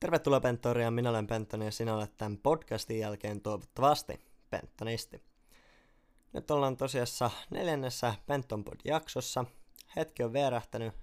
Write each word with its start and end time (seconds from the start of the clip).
Tervetuloa 0.00 0.40
Penttoriaan, 0.40 0.94
minä 0.94 1.10
olen 1.10 1.26
Penttoni 1.26 1.64
ja 1.64 1.70
sinä 1.70 1.94
olet 1.94 2.16
tämän 2.16 2.38
podcastin 2.38 2.98
jälkeen 2.98 3.40
toivottavasti 3.40 4.20
Penttonisti. 4.50 5.22
Nyt 6.32 6.50
ollaan 6.50 6.76
tosiassa 6.76 7.30
neljännessä 7.50 8.14
Penttonpod-jaksossa. 8.26 9.44
Hetki 9.96 10.22
on 10.22 10.32
vierähtänyt 10.32 10.94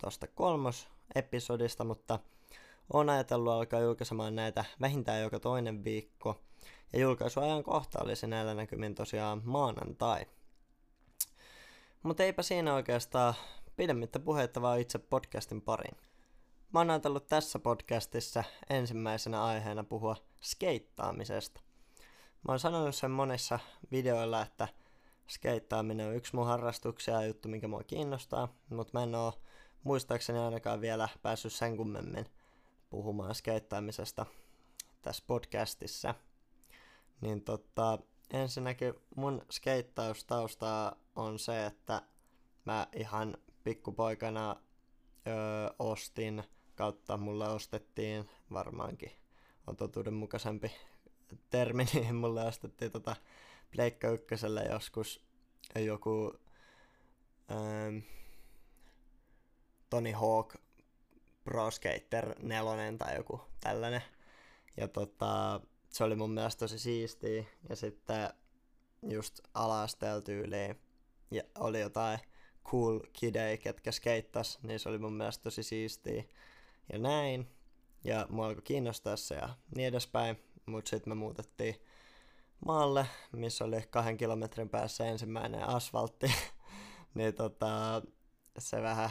tuosta 0.00 0.26
kolmos 0.26 0.88
episodista, 1.14 1.84
mutta 1.84 2.18
on 2.92 3.10
ajatellut 3.10 3.52
alkaa 3.52 3.80
julkaisemaan 3.80 4.36
näitä 4.36 4.64
vähintään 4.80 5.22
joka 5.22 5.40
toinen 5.40 5.84
viikko. 5.84 6.40
Ja 6.92 6.98
julkaisuajan 6.98 7.62
kohta 7.62 8.02
olisi 8.02 8.26
näillä 8.26 8.54
näkymin 8.54 8.94
tosiaan 8.94 9.42
maanantai. 9.44 10.26
Mutta 12.02 12.22
eipä 12.22 12.42
siinä 12.42 12.74
oikeastaan 12.74 13.34
pidemmittä 13.76 14.18
puhetta 14.18 14.62
vaan 14.62 14.80
itse 14.80 14.98
podcastin 14.98 15.62
pariin. 15.62 16.11
Mä 16.72 16.80
oon 16.80 16.90
ajatellut 16.90 17.26
tässä 17.26 17.58
podcastissa 17.58 18.44
ensimmäisenä 18.70 19.44
aiheena 19.44 19.84
puhua 19.84 20.16
skeittaamisesta. 20.42 21.60
Mä 22.42 22.52
oon 22.52 22.58
sanonut 22.58 22.94
sen 22.94 23.10
monissa 23.10 23.58
videoilla, 23.90 24.42
että 24.42 24.68
skeittaaminen 25.28 26.08
on 26.08 26.16
yksi 26.16 26.36
mun 26.36 26.46
harrastuksia 26.46 27.14
ja 27.14 27.26
juttu, 27.26 27.48
mikä 27.48 27.68
mua 27.68 27.82
kiinnostaa, 27.82 28.54
mutta 28.70 28.98
mä 28.98 29.02
en 29.02 29.14
oo 29.14 29.42
muistaakseni 29.84 30.38
ainakaan 30.38 30.80
vielä 30.80 31.08
päässyt 31.22 31.52
sen 31.52 31.76
kummemmin 31.76 32.26
puhumaan 32.90 33.34
skeittaamisesta 33.34 34.26
tässä 35.02 35.24
podcastissa. 35.26 36.14
Niin 37.20 37.42
tota, 37.42 37.98
ensinnäkin 38.30 38.94
mun 39.16 39.42
skeittaustausta 39.50 40.96
on 41.16 41.38
se, 41.38 41.66
että 41.66 42.02
mä 42.64 42.86
ihan 42.92 43.36
pikkupoikana 43.64 44.56
öö, 45.26 45.70
ostin 45.78 46.44
kautta 46.82 47.16
mulle 47.16 47.48
ostettiin 47.48 48.28
varmaankin 48.52 49.12
on 49.66 49.76
totuudenmukaisempi 49.76 50.72
termi, 51.50 51.84
niin 51.94 52.14
mulle 52.14 52.44
ostettiin 52.44 52.90
tota 52.90 53.16
Pleikka 53.70 54.08
Ykköselle 54.08 54.62
joskus 54.62 55.24
joku 55.76 56.32
ähm, 57.50 57.98
Tony 59.90 60.12
Hawk 60.12 60.54
Pro 61.44 61.70
Skater 61.70 62.34
4 62.42 62.92
tai 62.98 63.16
joku 63.16 63.40
tällainen. 63.60 64.02
Ja 64.76 64.88
tota, 64.88 65.60
se 65.90 66.04
oli 66.04 66.16
mun 66.16 66.30
mielestä 66.30 66.58
tosi 66.58 66.78
siistiä. 66.78 67.44
Ja 67.68 67.76
sitten 67.76 68.30
just 69.02 69.40
ala 69.54 69.86
tyyliin 70.24 70.80
ja 71.30 71.42
oli 71.58 71.80
jotain 71.80 72.18
cool 72.64 73.00
kidei, 73.12 73.58
ketkä 73.58 73.92
skeittas, 73.92 74.58
niin 74.62 74.80
se 74.80 74.88
oli 74.88 74.98
mun 74.98 75.12
mielestä 75.12 75.42
tosi 75.42 75.62
siistiä 75.62 76.24
ja 76.92 76.98
näin. 76.98 77.48
Ja 78.04 78.26
mua 78.30 78.46
alkoi 78.46 78.62
kiinnostaa 78.62 79.16
se 79.16 79.34
ja 79.34 79.48
niin 79.76 79.88
edespäin. 79.88 80.36
Mutta 80.66 80.88
sitten 80.88 81.10
me 81.10 81.14
muutettiin 81.14 81.74
maalle, 82.66 83.06
missä 83.32 83.64
oli 83.64 83.82
kahden 83.90 84.16
kilometrin 84.16 84.68
päässä 84.68 85.06
ensimmäinen 85.06 85.68
asfaltti. 85.68 86.32
niin 87.14 87.34
tota, 87.34 88.02
se 88.58 88.82
vähän 88.82 89.10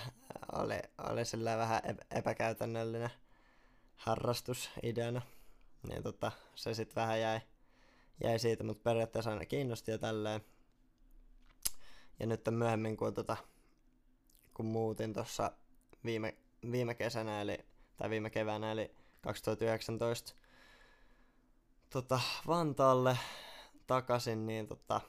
oli, 0.54 0.80
oli 1.12 1.26
sillä 1.26 1.58
vähän 1.58 1.82
epäkäytännöllinen 2.12 3.10
harrastus 3.96 4.70
ideana. 4.84 5.22
Niin 5.88 6.04
tota, 6.04 6.32
se 6.56 6.74
sitten 6.74 6.96
vähän 6.96 7.22
jäi, 7.22 7.40
jäi 8.24 8.40
siitä, 8.40 8.64
mutta 8.64 8.84
periaatteessa 8.84 9.32
aina 9.32 9.46
kiinnosti 9.46 9.92
ja 9.92 9.98
tälleen. 9.98 10.42
Ja 12.20 12.26
nyt 12.28 12.42
myöhemmin, 12.52 12.98
kun, 12.98 13.14
tota, 13.14 13.38
kun 14.54 14.66
muutin 14.66 15.14
tuossa 15.14 15.52
viime, 16.06 16.38
viime 16.72 16.94
kesänä, 16.94 17.42
eli, 17.42 17.58
tai 17.98 18.10
viime 18.10 18.30
keväänä, 18.30 18.72
eli 18.72 18.96
2019 19.22 20.34
tota, 21.90 22.20
Vantaalle 22.48 23.18
takaisin, 23.88 24.48
niin 24.48 24.68
tota, 24.68 25.02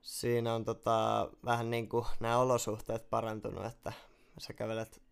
siinä 0.00 0.54
on 0.54 0.64
tota, 0.64 1.28
vähän 1.44 1.70
niin 1.70 1.88
kuin 1.88 2.04
nämä 2.20 2.38
olosuhteet 2.38 3.10
parantunut, 3.10 3.64
että 3.64 3.92
sä 4.38 4.52
kävelet 4.52 5.02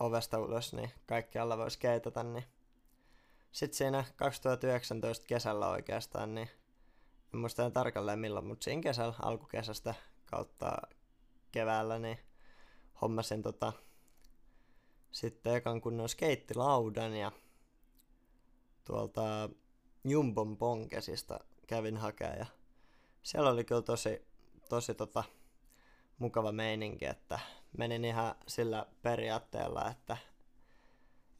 ovesta 0.00 0.38
ulos, 0.38 0.72
niin 0.72 0.90
kaikki 1.06 1.38
alla 1.38 1.58
voisi 1.58 1.78
keitata, 1.78 2.22
niin 2.22 2.44
sitten 3.52 3.76
siinä 3.76 4.04
2019 4.16 5.26
kesällä 5.26 5.68
oikeastaan, 5.68 6.34
niin 6.34 6.48
en 7.34 7.40
muista 7.40 7.70
tarkalleen 7.70 8.18
milloin, 8.18 8.46
mutta 8.46 8.64
siinä 8.64 8.82
kesällä, 8.82 9.14
alkukesästä 9.22 9.94
kautta 10.24 10.76
keväällä, 11.52 11.98
niin 11.98 12.18
hommasin 13.02 13.42
tota, 13.42 13.72
sitten 15.12 15.54
ekan 15.54 15.80
kunnon 15.80 16.08
skeittilaudan 16.08 17.16
ja 17.16 17.32
tuolta 18.84 19.50
Jumbon 20.04 20.56
Ponkesista 20.56 21.40
kävin 21.66 21.96
hakemaan 21.96 22.38
ja 22.38 22.46
siellä 23.22 23.50
oli 23.50 23.64
kyllä 23.64 23.82
tosi, 23.82 24.26
tosi 24.68 24.94
tota, 24.94 25.24
mukava 26.18 26.52
meininki, 26.52 27.04
että 27.06 27.38
menin 27.78 28.04
ihan 28.04 28.34
sillä 28.46 28.86
periaatteella, 29.02 29.90
että 29.90 30.16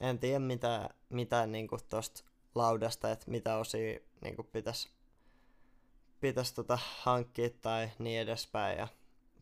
en 0.01 0.19
tiedä 0.19 0.39
mitä, 0.39 0.91
mitä 1.09 1.47
niin 1.47 1.69
tuosta 1.91 2.25
laudasta, 2.55 3.11
että 3.11 3.31
mitä 3.31 3.57
osia 3.57 3.99
niin 4.21 4.37
pitäisi 4.53 4.91
pitäis 6.21 6.53
tota 6.53 6.79
hankkia 6.99 7.51
tai 7.61 7.91
niin 7.99 8.21
edespäin 8.21 8.79
ja 8.79 8.89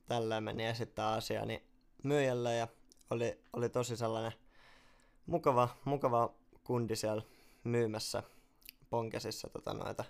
tällä 0.07 0.41
meni 0.41 0.65
esittää 0.65 1.13
asiani 1.13 1.70
myyjälle 2.03 2.57
ja 2.57 2.69
oli, 3.11 3.41
oli 3.53 3.69
tosi 3.69 3.97
sellainen 3.97 4.33
mukava, 5.27 5.69
mukava 5.85 6.35
kundi 6.65 6.97
siellä 6.97 7.23
myymässä 7.65 8.23
Ponkesissa 8.91 9.49
tota 9.49 9.75
noita 9.75 10.05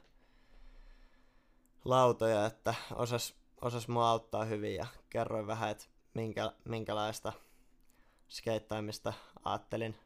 lautoja, 1.84 2.46
että 2.46 2.74
osas, 2.94 3.34
osas 3.60 3.88
mua 3.88 4.10
auttaa 4.10 4.44
hyvin 4.44 4.74
ja 4.74 4.86
kerroin 5.10 5.46
vähän, 5.46 5.70
että 5.70 5.84
minkä, 6.14 6.52
minkälaista 6.64 7.32
skeittaamista 8.28 9.12
ajattelin, 9.44 9.96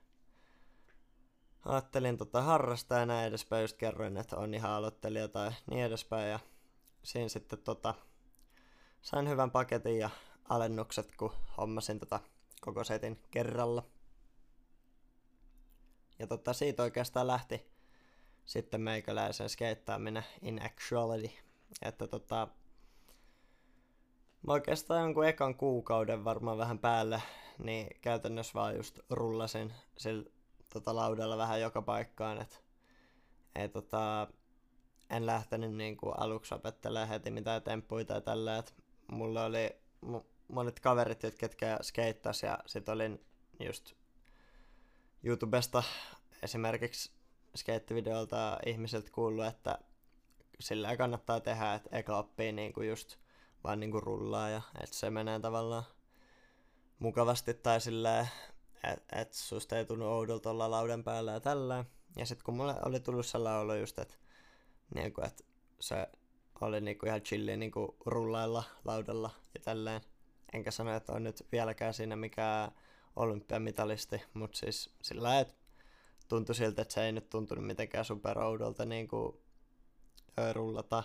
ajattelin 1.65 2.17
tota 2.17 2.43
harrastaa 2.43 2.99
ja 2.99 3.07
näin 3.07 3.29
edespäin. 3.29 3.63
Just 3.63 3.77
kerroin, 3.77 4.17
että 4.17 4.37
on 4.37 4.55
ihan 4.55 4.71
aloittelija 4.71 5.29
tai 5.29 5.51
niin 5.71 5.85
edespäin 5.85 6.31
ja 6.31 6.39
siinä 7.03 7.29
sitten 7.29 7.59
tota, 7.59 7.95
sain 9.03 9.29
hyvän 9.29 9.51
paketin 9.51 9.99
ja 9.99 10.11
alennukset, 10.49 11.17
kun 11.17 11.33
hommasin 11.57 11.99
tota 11.99 12.21
koko 12.61 12.85
setin 12.85 13.23
kerralla. 13.31 13.83
Ja 16.19 16.27
tota, 16.27 16.53
siitä 16.53 16.83
oikeastaan 16.83 17.27
lähti 17.27 17.67
sitten 18.45 18.81
meikäläisen 18.81 19.49
skeittaaminen 19.49 20.25
in 20.43 20.61
actuality. 20.63 21.35
Että 21.83 22.07
tota, 22.07 22.49
mä 24.47 24.53
oikeastaan 24.53 25.01
jonkun 25.01 25.27
ekan 25.27 25.55
kuukauden 25.55 26.25
varmaan 26.25 26.59
vähän 26.59 26.79
päälle, 26.79 27.23
niin 27.59 27.87
käytännössä 28.01 28.55
vaan 28.55 28.77
just 28.77 28.99
rullasin 29.11 29.73
sillä 29.99 30.31
tota, 30.73 30.97
laudalla 30.97 31.37
vähän 31.37 31.61
joka 31.61 31.83
paikkaan, 31.83 32.41
että 32.41 32.57
et, 33.55 33.73
tota, 33.73 34.29
en 35.11 35.27
lähtenyt 35.27 35.75
niinku 35.75 36.11
aluksi 36.11 36.55
opettelemaan 36.55 37.09
heti 37.09 37.31
mitään 37.31 37.63
temppuja 37.63 38.05
tai 38.05 38.21
tällä, 38.21 38.59
että 38.59 38.73
mulla 39.13 39.45
oli 39.45 39.77
monet 40.49 40.81
kaverit, 40.81 41.21
ketkä 41.39 41.79
skeittas 41.83 42.43
ja 42.43 42.59
sit 42.67 42.89
olin 42.89 43.27
just 43.61 43.93
YouTubesta 45.23 45.83
esimerkiksi 46.43 47.11
skeittivideolta 47.57 48.59
ihmisiltä 48.67 49.11
kuullut, 49.13 49.47
että 49.47 49.79
sillä 50.61 50.97
kannattaa 50.97 51.41
tehdä, 51.41 51.75
että 51.75 51.97
eka 51.99 52.19
oppii 52.19 52.53
niinku 52.53 52.83
just 52.83 53.17
vaan 53.65 53.81
niinku 53.81 54.01
rullaa 54.01 54.49
ja 54.49 54.63
että 54.83 54.97
se 54.97 55.11
menee 55.11 55.41
tavallaan 55.41 55.85
mukavasti 56.99 57.55
tai 57.55 57.81
silleen, 57.81 58.29
että 58.93 59.21
et 59.21 59.33
susta 59.33 59.79
ei 59.79 59.85
tunnu 59.85 60.07
oudolta 60.07 60.51
olla 60.51 60.71
laudan 60.71 61.05
päällä 61.05 61.33
ja 61.33 61.41
tällä. 61.41 61.85
Ja 62.17 62.27
sitten 62.27 62.45
kun 62.45 62.55
mulle 62.55 62.75
oli 62.85 63.01
tullut 63.01 63.27
sellainen 63.27 63.61
olo 63.61 63.75
just, 63.75 63.99
että 63.99 64.15
niinku, 64.95 65.21
et 65.21 65.47
se 65.81 66.07
oli 66.61 66.81
niinku 66.81 67.07
ihan 67.07 67.23
chilli 67.23 67.57
niinku 67.57 67.97
rullailla 68.07 68.65
laudalla 68.85 69.31
ja 69.55 69.61
tälleen. 69.61 70.01
Enkä 70.55 70.71
sano, 70.71 70.97
että 70.97 71.13
on 71.13 71.23
nyt 71.23 71.47
vieläkään 71.53 71.95
siinä 71.95 72.17
mikään 72.17 72.73
olympiamitalisti, 73.17 74.23
mutta 74.35 74.59
siis 74.59 74.91
sillä 75.03 75.41
että 75.41 75.55
tuntui 76.29 76.55
siltä, 76.55 76.83
että 76.83 76.95
se 76.95 77.05
ei 77.05 77.13
nyt 77.13 77.31
tuntunut 77.31 77.67
mitenkään 77.67 78.05
superoudolta 78.05 78.85
niin 78.85 79.09
kuin, 79.09 79.37
rullata. 80.53 81.03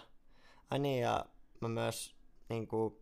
Ai 0.70 0.80
niin, 0.80 1.02
ja 1.02 1.26
mä 1.62 1.68
myös 1.68 2.16
niin 2.50 2.68
kuin, 2.68 2.96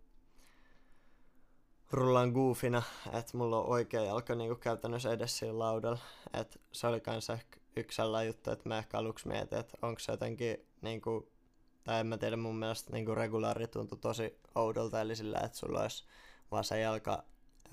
rullaan 1.91 2.31
goofina, 2.31 2.83
että 3.13 3.38
mulla 3.38 3.59
on 3.59 3.69
oikea 3.69 4.03
jalka 4.03 4.35
niin 4.35 4.49
kuin, 4.49 4.59
käytännössä 4.59 5.11
edes 5.11 5.38
siinä 5.38 5.59
laudalla. 5.59 5.99
Et 6.33 6.61
se 6.71 6.88
oli 6.88 7.01
kanssa 7.01 7.38
yksi 7.75 7.95
sellainen 7.95 8.27
juttu, 8.27 8.51
että 8.51 8.69
mä 8.69 8.77
ehkä 8.77 8.97
aluksi 8.97 9.27
mietin, 9.27 9.59
että 9.59 9.77
onko 9.81 9.99
se 9.99 10.11
jotenkin, 10.11 10.67
niin 10.81 11.01
kuin, 11.01 11.27
tai 11.83 11.99
en 11.99 12.07
mä 12.07 12.17
tiedä, 12.17 12.38
mun 12.38 12.55
mielestä 12.55 12.94
niin 12.94 13.05
kuin 13.05 13.17
regulaari 13.17 13.67
tuntui 13.67 13.97
tosi 13.97 14.39
oudolta, 14.55 15.01
eli 15.01 15.15
sillä, 15.15 15.39
että 15.39 15.57
sulla 15.57 15.81
olisi 15.81 16.05
vasen 16.51 16.81
jalka 16.81 17.23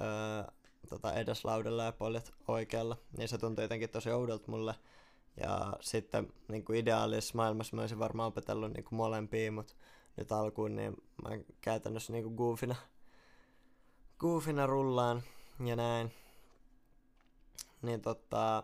öö, 0.00 0.52
tota, 0.88 1.12
edeslaudella 1.12 1.84
ja 1.84 1.92
poljet 1.92 2.32
oikealla, 2.48 2.96
niin 3.16 3.28
se 3.28 3.38
tuntui 3.38 3.64
jotenkin 3.64 3.90
tosi 3.90 4.10
oudolta 4.10 4.50
mulle. 4.50 4.74
Ja 5.40 5.72
sitten 5.80 6.32
niin 6.48 6.64
kuin 6.64 6.78
ideaalisessa 6.78 7.36
maailmassa 7.36 7.76
mä 7.76 7.82
olisin 7.82 7.98
varmaan 7.98 8.28
opetellut 8.28 8.72
niin 8.72 8.84
kuin 8.84 8.96
molempia, 8.96 9.52
mutta 9.52 9.74
nyt 10.16 10.32
alkuun 10.32 10.76
niin 10.76 10.96
mä 11.22 11.30
käytännössä 11.60 12.12
niin 12.12 12.24
kuin 12.24 12.34
goofina, 12.34 12.76
goofina 14.18 14.66
rullaan 14.66 15.22
ja 15.64 15.76
näin. 15.76 16.12
Niin 17.82 18.00
tota, 18.00 18.62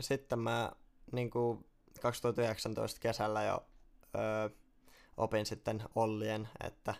sitten 0.00 0.38
mä 0.38 0.72
niin 1.12 1.30
kuin 1.30 1.66
2019 2.00 3.00
kesällä 3.00 3.42
jo 3.42 3.66
öö, 4.14 4.48
opin 5.16 5.46
sitten 5.46 5.82
Ollien, 5.94 6.48
että 6.60 6.94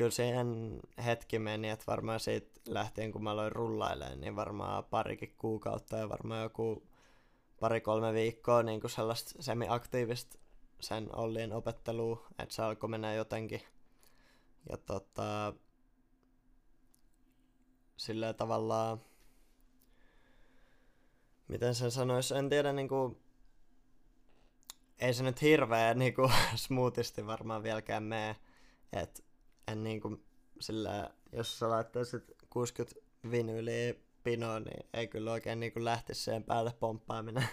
kyllä 0.00 0.10
siihen 0.10 0.80
hetki 1.04 1.38
meni, 1.38 1.70
että 1.70 1.84
varmaan 1.86 2.20
siitä 2.20 2.60
lähtien 2.66 3.12
kun 3.12 3.22
mä 3.22 3.30
aloin 3.30 3.52
rullailemaan, 3.52 4.20
niin 4.20 4.36
varmaan 4.36 4.84
parikin 4.84 5.34
kuukautta 5.38 5.96
ja 5.96 6.08
varmaan 6.08 6.42
joku 6.42 6.88
pari-kolme 7.60 8.12
viikkoa 8.12 8.62
niin 8.62 8.80
kuin 8.80 8.90
sellaista 8.90 9.42
semi-aktiivista 9.42 10.38
sen 10.80 11.16
Ollien 11.16 11.52
opettelua, 11.52 12.26
että 12.38 12.54
se 12.54 12.62
alkoi 12.62 12.90
mennä 12.90 13.14
jotenkin. 13.14 13.62
Ja 14.70 14.76
tota, 14.76 15.52
sillä 17.96 18.32
tavallaan, 18.32 19.00
miten 21.48 21.74
sen 21.74 21.90
sanoisi, 21.90 22.34
en 22.34 22.48
tiedä 22.48 22.72
niinku, 22.72 23.18
ei 24.98 25.14
se 25.14 25.22
nyt 25.22 25.42
hirveä 25.42 25.94
niinku 25.94 26.30
smoothisti 26.56 27.26
varmaan 27.26 27.62
vieläkään 27.62 28.02
mene, 28.02 28.36
että 28.92 29.29
en 29.72 29.84
niinku 29.84 30.20
sillä, 30.60 31.10
jos 31.32 31.58
sä 31.58 31.70
laittaisit 31.70 32.32
60 32.50 33.00
vinyyliä 33.30 33.94
pinoon, 34.22 34.62
niin 34.64 34.86
ei 34.94 35.08
kyllä 35.08 35.32
oikein 35.32 35.60
niinku 35.60 35.84
lähtisi 35.84 36.22
siihen 36.22 36.44
päälle 36.44 36.72
pomppaaminen 36.80 37.48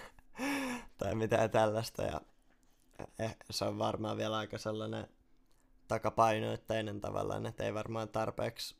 tai 0.98 1.16
mitään 1.16 1.50
tällaista. 1.50 2.04
Ja 2.04 2.22
eh, 3.20 3.38
se 3.50 3.66
on 3.66 3.78
varmaan 3.78 4.18
vielä 4.18 4.38
aika 4.38 4.58
sellainen 4.58 5.08
takapainoitteinen 5.88 7.02
tavallaan, 7.02 7.46
että 7.46 7.64
ei 7.64 7.74
varmaan 7.74 8.10
tarpeeksi, 8.10 8.76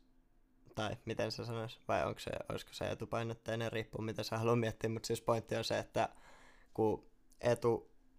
tai 0.74 0.96
miten 1.04 1.32
se 1.32 1.44
sanoisi, 1.44 1.78
vai 1.88 2.06
onko 2.06 2.20
se, 2.20 2.30
olisiko 2.48 2.72
se 2.72 2.90
etupainotteinen, 2.90 3.72
riippuu 3.72 4.02
mitä 4.02 4.22
sä 4.22 4.38
haluat 4.38 4.60
miettiä, 4.60 4.90
mutta 4.90 5.06
siis 5.06 5.20
pointti 5.20 5.56
on 5.56 5.64
se, 5.64 5.78
että 5.78 6.08
kun 6.74 7.06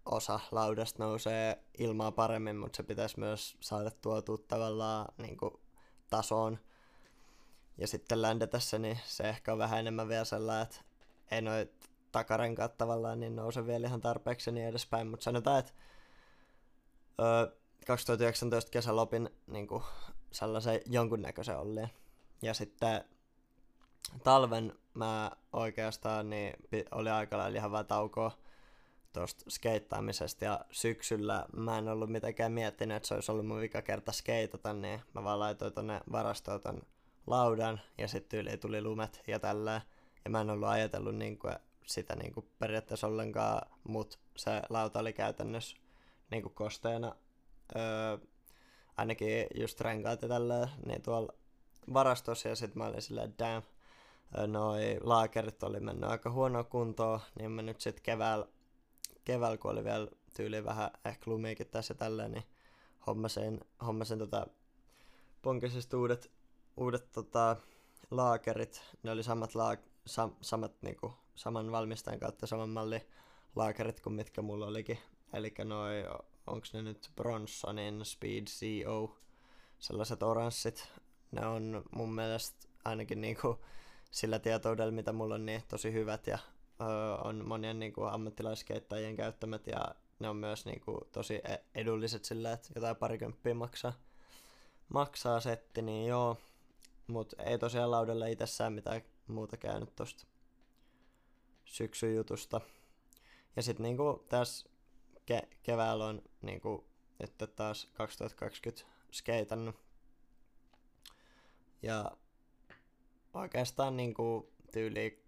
etuosa 0.06 0.40
laudasta 0.50 1.04
nousee 1.04 1.58
ilmaa 1.78 2.12
paremmin, 2.12 2.56
mutta 2.56 2.76
se 2.76 2.82
pitäisi 2.82 3.20
myös 3.20 3.56
saada 3.60 3.90
tuotua 3.90 4.38
tavallaan 4.48 5.06
niin 5.18 5.36
kuin 5.36 5.54
tasoon, 6.10 6.58
ja 7.78 7.86
sitten 7.86 8.22
ländetässä, 8.22 8.78
niin 8.78 8.98
se 9.04 9.28
ehkä 9.28 9.52
on 9.52 9.58
vähän 9.58 9.78
enemmän 9.78 10.08
vielä 10.08 10.24
sellainen, 10.24 10.62
että 10.62 10.80
ei 11.30 11.42
noit 11.42 11.90
takarenkaat 12.12 12.78
tavallaan 12.78 13.20
niin 13.20 13.36
nouse 13.36 13.66
vielä 13.66 13.86
ihan 13.86 14.00
tarpeeksi 14.00 14.52
niin 14.52 14.66
edespäin, 14.66 15.06
mutta 15.06 15.24
sanotaan, 15.24 15.58
että 15.58 15.72
öö, 17.20 17.56
2019 17.86 18.70
kesällä 18.70 19.02
opin 19.02 19.30
niin 19.46 19.66
kuin, 19.66 19.82
sellaisen 20.32 20.80
jonkunnäköisen 20.86 21.58
olleen. 21.58 21.90
Ja 22.42 22.54
sitten 22.54 23.04
talven 24.24 24.72
mä 24.94 25.30
oikeastaan 25.52 26.30
niin 26.30 26.56
oli 26.90 27.10
aika 27.10 27.38
lailla 27.38 27.58
ihan 27.58 27.72
vaan 27.72 27.86
taukoa 27.86 28.32
tuosta 29.12 29.50
skeittaamisesta 29.50 30.44
ja 30.44 30.60
syksyllä 30.70 31.46
mä 31.56 31.78
en 31.78 31.88
ollut 31.88 32.10
mitenkään 32.10 32.52
miettinyt, 32.52 32.96
että 32.96 33.06
se 33.06 33.14
olisi 33.14 33.32
ollut 33.32 33.46
mun 33.46 33.60
vika 33.60 33.82
kerta 33.82 34.12
skeitata, 34.12 34.72
niin 34.72 35.00
mä 35.14 35.24
vaan 35.24 35.38
laitoin 35.38 35.72
tonne 35.72 36.00
varastoon 36.12 36.60
ton 36.60 36.82
laudan 37.26 37.80
ja 37.98 38.08
sitten 38.08 38.40
yli 38.40 38.56
tuli 38.56 38.82
lumet 38.82 39.22
ja 39.26 39.38
tällä. 39.38 39.80
Ja 40.24 40.30
mä 40.30 40.40
en 40.40 40.50
ollut 40.50 40.68
ajatellut 40.68 41.14
niin 41.14 41.38
kuin, 41.38 41.54
sitä 41.86 42.16
niin 42.16 42.32
kuin 42.32 42.46
periaatteessa 42.58 43.06
ollenkaan, 43.06 43.70
mutta 43.88 44.18
se 44.36 44.62
lauta 44.68 44.98
oli 44.98 45.12
käytännössä 45.12 45.76
niin 46.30 46.42
kuin 46.42 46.54
kosteena. 46.54 47.16
Öö, 47.76 48.18
ainakin 48.96 49.46
just 49.60 49.80
renkaat 49.80 50.22
ja 50.22 50.28
tällä, 50.28 50.68
niin 50.86 51.02
tuolla 51.02 51.32
varastossa 51.92 52.48
ja 52.48 52.56
sitten 52.56 52.78
mä 52.78 52.86
olin 52.86 53.02
silleen, 53.02 53.34
damn, 53.38 53.62
noi 54.46 54.98
laakerit 55.02 55.62
oli 55.62 55.80
mennyt 55.80 56.10
aika 56.10 56.30
huonoa 56.30 56.64
kuntoon, 56.64 57.20
niin 57.38 57.50
mä 57.50 57.62
nyt 57.62 57.80
sitten 57.80 58.02
keväällä, 58.02 58.46
keväällä, 59.24 59.58
kun 59.58 59.70
oli 59.70 59.84
vielä 59.84 60.08
tyyli 60.34 60.64
vähän 60.64 60.90
ehkä 61.04 61.30
lumiikin 61.30 61.66
tässä 61.66 61.94
tälleen, 61.94 62.32
niin 62.32 62.44
hommasin, 63.06 63.60
hommasin 63.86 64.18
tota 64.18 64.46
Ponkisista 65.42 65.98
uudet, 65.98 66.30
uudet 66.76 67.12
tota, 67.12 67.56
laakerit, 68.10 68.82
ne 69.02 69.10
oli 69.10 69.22
samat, 69.22 69.54
laak, 69.54 69.80
sam, 70.06 70.32
samat 70.40 70.82
niinku, 70.82 71.14
saman 71.34 71.72
valmistajan 71.72 72.20
kautta 72.20 72.46
saman 72.46 72.68
malli 72.68 73.06
laakerit 73.56 74.00
kuin 74.00 74.14
mitkä 74.14 74.42
mulla 74.42 74.66
olikin. 74.66 74.98
Eli 75.32 75.54
noi, 75.64 76.04
onks 76.46 76.72
ne 76.72 76.82
nyt 76.82 77.10
Bronsonin 77.16 78.04
Speed 78.04 78.44
CO, 78.44 79.18
sellaiset 79.78 80.22
oranssit. 80.22 80.88
Ne 81.30 81.46
on 81.46 81.82
mun 81.90 82.14
mielestä 82.14 82.68
ainakin 82.84 83.20
niinku 83.20 83.60
sillä 84.10 84.38
tietoudella, 84.38 84.92
mitä 84.92 85.12
mulla 85.12 85.34
on, 85.34 85.46
niin 85.46 85.62
tosi 85.68 85.92
hyvät 85.92 86.26
ja 86.26 86.38
on 87.24 87.48
monien 87.48 87.78
niinku 87.78 88.02
ammattilaiskeittäjien 88.02 89.16
käyttämät 89.16 89.66
ja 89.66 89.94
ne 90.18 90.28
on 90.28 90.36
myös 90.36 90.66
niinku 90.66 91.08
tosi 91.12 91.34
e-, 91.34 91.64
edulliset 91.74 92.24
sillä, 92.24 92.52
että 92.52 92.68
jotain 92.74 92.96
parikymppiä 92.96 93.54
maksaa, 93.54 93.92
maksaa 94.88 95.40
setti, 95.40 95.82
niin 95.82 96.08
joo. 96.08 96.36
Mutta 97.06 97.42
ei 97.42 97.58
tosiaan 97.58 97.90
laudella 97.90 98.26
itsessään 98.26 98.72
mitään 98.72 99.02
muuta 99.26 99.56
käynyt 99.56 99.96
tosta 99.96 100.26
syksyn 101.64 102.14
jutusta. 102.14 102.60
Ja 103.56 103.62
sitten 103.62 103.84
niinku 103.84 104.26
tässä 104.28 104.68
ke- 105.30 105.48
keväällä 105.62 106.06
on 106.06 106.22
niinku 106.42 106.84
nyt 107.18 107.56
taas 107.56 107.88
2020 107.94 108.84
skeitannut. 109.12 109.76
Ja 111.82 112.10
oikeastaan 113.34 113.96
niinku 113.96 114.52
tyyli 114.72 115.24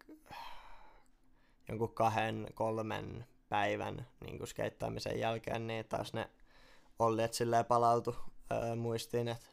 jonkun 1.69 1.95
kahden, 1.95 2.47
kolmen 2.55 3.27
päivän 3.49 4.07
niinku 4.21 4.47
skeittaamisen 4.47 5.19
jälkeen, 5.19 5.67
niin 5.67 5.85
taas 5.85 6.13
ne 6.13 6.31
olleet 6.99 7.35
silleen 7.35 7.65
palautu 7.65 8.17
öö, 8.53 8.75
muistiin, 8.75 9.29
että 9.29 9.47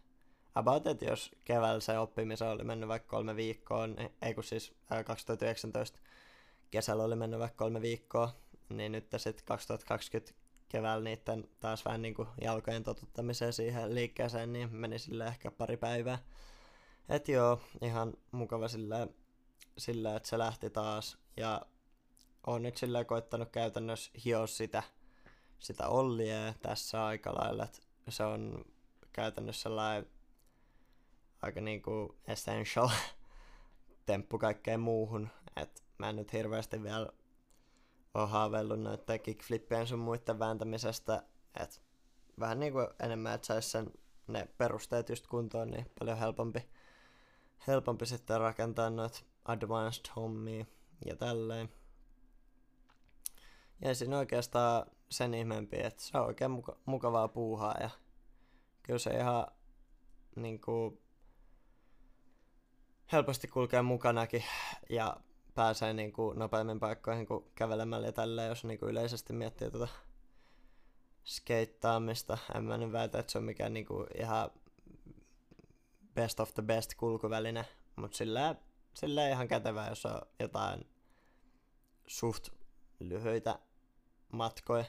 about, 0.56 0.88
että 0.88 1.06
jos 1.06 1.36
keväällä 1.46 1.80
se 1.80 2.00
oppimisen 2.00 2.48
oli 2.48 2.64
mennyt 2.64 2.90
vaikka 2.90 3.10
kolme 3.10 3.36
viikkoa, 3.36 3.88
niin, 3.88 4.10
ei 4.22 4.34
kun 4.34 4.44
siis 4.44 4.74
öö, 4.92 5.04
2019 5.04 6.00
kesällä 6.72 7.04
oli 7.04 7.16
mennyt 7.16 7.40
vaikka 7.40 7.58
kolme 7.58 7.82
viikkoa, 7.82 8.32
niin 8.70 8.92
nyt 8.92 9.08
sitten 9.18 9.46
2020 9.46 10.34
keväällä 10.70 11.04
niiden 11.04 11.50
taas 11.60 11.86
vähän 11.86 12.02
niin 12.02 12.16
jalkojen 12.42 12.84
totuttamiseen 12.84 13.54
siihen 13.54 13.96
liikkeeseen, 13.96 14.54
niin 14.54 14.76
meni 14.76 15.00
sille 15.00 15.26
ehkä 15.26 15.52
pari 15.52 15.78
päivää. 15.78 16.20
Et 17.10 17.28
joo, 17.28 17.60
ihan 17.82 18.14
mukava 18.32 18.68
sillä, 18.68 19.08
sillä 19.78 20.16
että 20.16 20.30
se 20.30 20.38
lähti 20.38 20.70
taas. 20.70 21.18
Ja 21.38 21.62
on 22.48 22.64
nyt 22.64 22.78
sillä 22.78 23.04
koittanut 23.04 23.50
käytännössä 23.50 24.12
hioa 24.26 24.48
sitä, 24.48 24.84
sitä 25.60 25.88
Ollia 25.88 26.54
tässä 26.62 27.06
aika 27.06 27.34
lailla, 27.34 27.64
että 27.64 27.80
se 28.10 28.24
on 28.24 28.66
käytännössä 29.14 29.62
sellainen 29.62 30.10
aika 31.42 31.62
niinku 31.62 32.16
essential 32.28 32.90
temppu 34.06 34.38
kaikkeen 34.38 34.80
muuhun, 34.80 35.30
että 35.56 35.82
mä 35.98 36.10
en 36.10 36.16
nyt 36.16 36.34
hirveästi 36.34 36.84
vielä 36.84 37.10
ole 38.14 38.28
haaveillut 38.28 38.80
noiden 38.80 39.20
kickflippien 39.20 39.88
sun 39.88 40.00
muiden 40.00 40.40
vääntämisestä, 40.40 41.24
että 41.60 41.80
vähän 42.40 42.60
niin 42.60 42.74
kuin 42.74 42.88
enemmän, 43.00 43.36
että 43.36 43.48
saisi 43.48 43.70
sen 43.70 43.92
ne 44.28 44.48
perusteet 44.58 45.10
just 45.10 45.28
kuntoon, 45.28 45.72
niin 45.72 45.92
paljon 46.00 46.18
helpompi, 46.18 46.70
helpompi 47.68 48.06
sitten 48.06 48.40
rakentaa 48.40 48.90
noita 48.90 49.20
advanced 49.46 50.06
hommia 50.16 50.66
ja 51.06 51.16
tälleen. 51.16 51.70
Ja 53.82 53.96
siinä 53.96 54.18
oikeastaan 54.18 54.86
sen 55.10 55.34
ihmeempi, 55.34 55.78
että 55.80 56.04
se 56.04 56.18
on 56.18 56.26
oikein 56.26 56.52
muka- 56.52 56.78
mukavaa 56.86 57.28
puuhaa 57.28 57.76
ja 57.82 57.90
kyllä 58.84 59.00
se 59.00 59.10
ihan 59.10 59.48
niin 60.36 60.62
kuin, 60.62 61.02
helposti 63.12 63.48
kulkee 63.48 63.82
mukanakin 63.82 64.44
ja 64.90 65.18
pääsee 65.56 65.94
niin 65.94 66.14
kuin 66.14 66.40
nopeammin 66.40 66.80
paikkoihin 66.80 67.28
kuin 67.28 67.46
kävelemällä 67.56 68.08
ja 68.08 68.12
tälleen, 68.12 68.50
jos 68.50 68.64
niin 68.64 68.80
kuin 68.80 68.90
yleisesti 68.90 69.34
miettii 69.34 69.72
tuota 69.72 69.88
skeittaamista. 71.26 72.38
En 72.56 72.64
mä 72.64 72.78
nyt 72.78 72.92
väitä, 72.92 73.20
että 73.20 73.32
se 73.32 73.38
on 73.38 73.44
mikään 73.44 73.74
niin 73.74 73.86
kuin 73.86 74.08
ihan 74.20 74.50
best 76.14 76.40
of 76.40 76.54
the 76.54 76.64
best 76.64 76.96
kulkuväline, 76.96 77.66
mutta 77.96 78.18
sillä, 78.18 78.56
sillä 78.94 79.30
ihan 79.30 79.48
kätevää, 79.48 79.90
jos 79.90 80.06
on 80.06 80.22
jotain 80.40 80.88
suht 82.08 82.50
lyhyitä 83.00 83.60
matkoja 84.32 84.86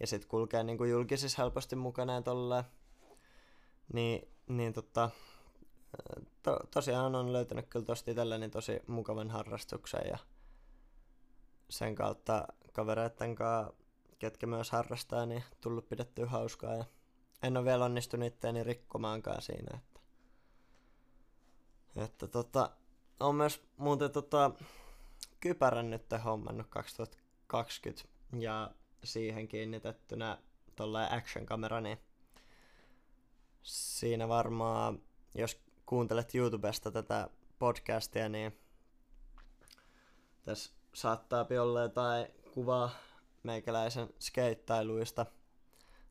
ja 0.00 0.06
sitten 0.06 0.28
kulkee 0.28 0.62
niin 0.62 0.78
kuin 0.78 0.90
julkisissa 0.90 1.42
helposti 1.42 1.76
mukana 1.76 2.14
ja 2.14 2.22
tolleen. 2.22 2.64
Niin, 3.92 4.28
niin 4.48 4.72
tota, 4.72 5.10
to, 6.42 6.58
tosiaan 6.70 7.14
on 7.14 7.32
löytänyt 7.32 7.66
kyllä 7.68 7.86
tosti 7.86 8.10
itselleni 8.10 8.48
tosi 8.48 8.80
mukavan 8.86 9.30
harrastuksen 9.30 10.02
ja 10.08 10.18
sen 11.70 11.94
kautta 11.94 12.46
kavereiden 12.72 13.34
kanssa, 13.34 13.74
ketkä 14.18 14.46
myös 14.46 14.70
harrastaa, 14.70 15.26
niin 15.26 15.44
tullut 15.60 15.88
pidettyä 15.88 16.26
hauskaa 16.26 16.74
ja 16.74 16.84
en 17.42 17.56
ole 17.56 17.64
vielä 17.64 17.84
onnistunut 17.84 18.26
itteeni 18.26 18.64
rikkomaankaan 18.64 19.42
siinä, 19.42 19.78
että, 19.78 20.00
että 21.96 22.26
tota, 22.26 22.70
on 23.20 23.34
myös 23.34 23.62
muuten 23.76 24.10
tota, 24.10 24.50
kypärän 25.40 25.90
nyt 25.90 26.06
hommannut 26.24 26.66
2020 26.70 28.13
ja 28.42 28.70
siihen 29.04 29.48
kiinnitettynä 29.48 30.38
tuolla 30.76 31.06
action-kamera, 31.06 31.80
niin 31.80 31.98
siinä 33.62 34.28
varmaan, 34.28 35.02
jos 35.34 35.60
kuuntelet 35.86 36.34
YouTubesta 36.34 36.90
tätä 36.90 37.28
podcastia, 37.58 38.28
niin 38.28 38.58
tässä 40.42 40.72
saattaa 40.94 41.46
olla 41.60 41.82
jotain 41.82 42.26
kuvaa 42.54 42.90
meikäläisen 43.42 44.08
skeittailuista 44.20 45.26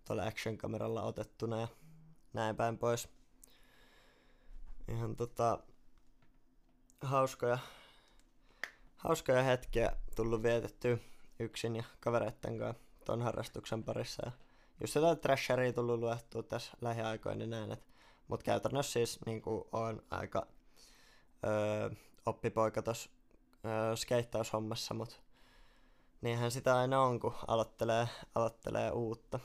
tuolla 0.07 0.23
action-kameralla 0.23 1.03
otettuna 1.03 1.61
ja 1.61 1.67
näin 2.33 2.55
päin 2.55 2.77
pois. 2.77 3.09
Ihan 4.87 5.15
tota 5.15 5.59
hauskoja, 7.01 7.57
hauskoja 8.95 9.43
hetkiä 9.43 9.95
tullut 10.15 10.43
vietettyä 10.43 10.97
yksin 11.43 11.75
ja 11.75 11.83
kavereitten 11.99 12.59
kanssa 12.59 12.83
ton 13.05 13.21
harrastuksen 13.21 13.83
parissa. 13.83 14.25
Ja 14.25 14.31
just 14.81 14.95
jotain 14.95 15.19
trasheria 15.19 15.73
tullut 15.73 15.99
luettua 15.99 16.43
tässä 16.43 16.71
lähiaikoina 16.81 17.37
niin 17.37 17.49
näin, 17.49 17.71
että 17.71 17.85
mut 18.27 18.43
käytännössä 18.43 18.93
siis 18.93 19.19
niin 19.25 19.41
on 19.71 20.03
aika 20.11 20.47
öö, 21.45 21.89
oppipoika 22.25 22.81
tossa 22.81 23.09
öö, 23.65 23.95
skeittaushommassa, 23.95 24.93
mut 24.93 25.21
niinhän 26.21 26.51
sitä 26.51 26.77
aina 26.77 27.01
on, 27.01 27.19
kun 27.19 27.35
aloittelee, 27.47 28.07
aloittelee 28.35 28.91
uutta. 28.91 29.39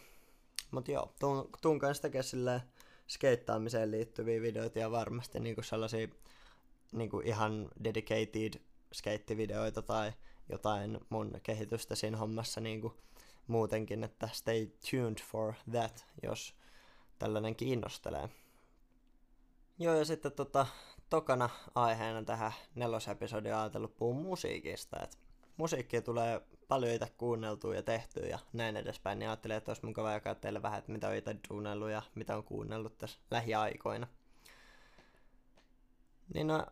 Mut 0.71 0.89
joo, 0.89 1.15
tuun, 1.21 1.51
tuun 1.63 1.79
kanssa 1.79 2.03
tekemään 2.03 2.25
silleen 2.25 2.61
skeittaamiseen 3.09 3.91
liittyviä 3.91 4.43
videoita 4.43 4.79
ja 4.79 4.91
varmasti 4.91 5.41
niinku 5.41 5.63
sellaisia 5.63 6.09
niinku 6.93 7.21
ihan 7.21 7.69
dedicated 7.85 8.61
skeittivideoita 8.93 9.83
tai 9.83 10.13
jotain 10.49 11.01
mun 11.09 11.41
kehitystä 11.43 11.95
siinä 11.95 12.17
hommassa 12.17 12.61
niinku 12.61 12.97
muutenkin, 13.47 14.05
että 14.05 14.29
stay 14.33 14.67
tuned 14.91 15.19
for 15.23 15.55
that, 15.71 16.07
jos 16.23 16.55
tällainen 17.19 17.57
kiinnostelee. 17.57 18.29
Joo, 19.79 19.95
ja 19.95 20.05
sitten 20.05 20.33
tota, 20.33 20.67
tokana 21.11 21.49
aiheena 21.75 22.23
tähän 22.23 22.53
nelosepisodia 22.75 23.61
ajatellut 23.61 23.97
puhua 23.97 24.23
musiikista, 24.23 25.03
että 25.03 25.17
musiikkia 25.57 26.03
tulee 26.03 26.41
paljon 26.69 26.93
itse 26.93 27.13
kuunneltua 27.17 27.75
ja 27.75 27.83
tehtyä 27.83 28.27
ja 28.27 28.39
näin 28.53 28.77
edespäin, 28.77 29.19
niin 29.19 29.29
ajattelin, 29.29 29.57
että 29.57 29.71
olisi 29.71 29.87
mukava 29.87 30.13
jakaa 30.13 30.35
teille 30.35 30.63
vähän, 30.63 30.79
että 30.79 30.93
mitä 30.93 31.09
on 31.09 31.15
itse 31.15 31.37
duunellut 31.51 31.91
ja 31.91 32.03
mitä 32.15 32.37
on 32.37 32.45
kuunnellut 32.45 32.99
tässä 32.99 33.19
lähiaikoina. 33.31 34.07
Niin 36.35 36.47
no, 36.47 36.67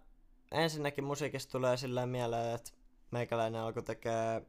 ensinnäkin 0.52 1.04
musiikista 1.04 1.52
tulee 1.52 1.76
sillä 1.76 2.06
mieleen, 2.06 2.54
että 2.54 2.70
meikäläinen 3.10 3.60
alkoi 3.60 3.82
tekee 3.82 4.42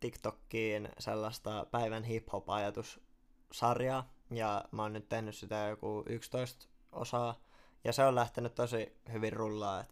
TikTokkiin 0.00 0.88
sellaista 0.98 1.66
päivän 1.70 2.04
hip-hop-ajatussarjaa, 2.04 4.12
ja 4.30 4.64
mä 4.72 4.82
oon 4.82 4.92
nyt 4.92 5.08
tehnyt 5.08 5.34
sitä 5.34 5.68
joku 5.68 6.02
11 6.06 6.68
osaa, 6.92 7.40
ja 7.84 7.92
se 7.92 8.04
on 8.04 8.14
lähtenyt 8.14 8.54
tosi 8.54 8.96
hyvin 9.12 9.32
rullaa, 9.32 9.84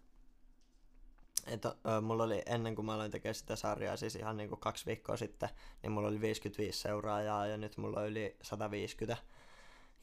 et, 1.46 1.64
ö, 1.64 2.00
mulla 2.02 2.24
oli 2.24 2.42
ennen 2.46 2.74
kuin 2.74 2.86
mä 2.86 2.94
aloin 2.94 3.10
tekemään 3.10 3.34
sitä 3.34 3.56
sarjaa, 3.56 3.96
siis 3.96 4.16
ihan 4.16 4.36
niinku 4.36 4.56
kaksi 4.56 4.86
viikkoa 4.86 5.16
sitten, 5.16 5.48
niin 5.82 5.92
mulla 5.92 6.08
oli 6.08 6.20
55 6.20 6.78
seuraajaa 6.78 7.46
ja 7.46 7.56
nyt 7.56 7.76
mulla 7.76 8.00
on 8.00 8.08
yli 8.08 8.36
150 8.42 9.22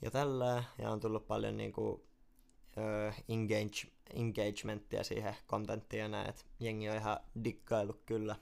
ja 0.02 0.12
tällä, 0.12 0.64
ja 0.78 0.92
on 0.92 1.00
tullut 1.00 1.28
paljon 1.28 1.58
niinku, 1.58 2.06
engage, 3.30 3.92
engagementtia 4.14 5.04
siihen 5.04 5.36
kontenttiin 5.48 6.02
ja 6.02 6.08
näin, 6.08 6.30
että 6.30 6.44
jengi 6.60 6.90
on 6.90 6.96
ihan 6.96 7.20
dikkailu 7.44 7.94
kyllä. 8.06 8.36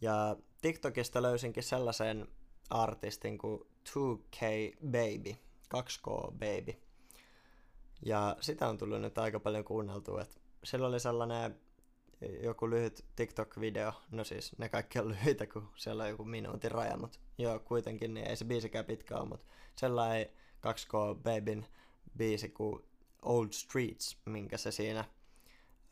Ja 0.00 0.36
TikTokista 0.62 1.22
löysinkin 1.22 1.62
sellaisen 1.62 2.28
artistin 2.70 3.38
kuin 3.38 3.60
2K 3.88 4.40
Baby, 4.86 5.36
2K 5.74 6.32
Baby. 6.32 6.80
Ja 8.06 8.36
sitä 8.40 8.68
on 8.68 8.78
tullut 8.78 9.00
nyt 9.00 9.18
aika 9.18 9.40
paljon 9.40 9.64
kuunneltua, 9.64 10.22
että 10.22 10.36
sillä 10.64 10.86
oli 10.86 11.00
sellainen 11.00 11.60
joku 12.42 12.70
lyhyt 12.70 13.04
TikTok-video, 13.16 13.92
no 14.10 14.24
siis 14.24 14.58
ne 14.58 14.68
kaikki 14.68 14.98
on 14.98 15.08
lyhyitä, 15.08 15.46
kun 15.46 15.68
siellä 15.76 16.02
on 16.02 16.08
joku 16.08 16.24
minuutin 16.24 16.70
raja, 16.70 16.96
mutta 16.96 17.18
joo, 17.38 17.58
kuitenkin 17.58 18.14
niin 18.14 18.26
ei 18.26 18.36
se 18.36 18.44
biisikään 18.44 18.84
pitkä 18.84 19.16
ole, 19.16 19.28
mutta 19.28 19.46
sellainen 19.76 20.26
2K 20.66 21.22
Babyn 21.22 21.66
biisi 22.16 22.48
kuin 22.48 22.84
Old 23.22 23.52
Streets, 23.52 24.18
minkä 24.26 24.56
se 24.56 24.70
siinä 24.70 25.04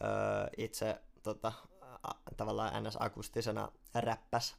öö, 0.04 0.48
itse 0.56 1.00
tota, 1.22 1.52
a, 2.02 2.10
tavallaan 2.36 2.84
NS-akustisena 2.84 3.72
räppäs 3.94 4.56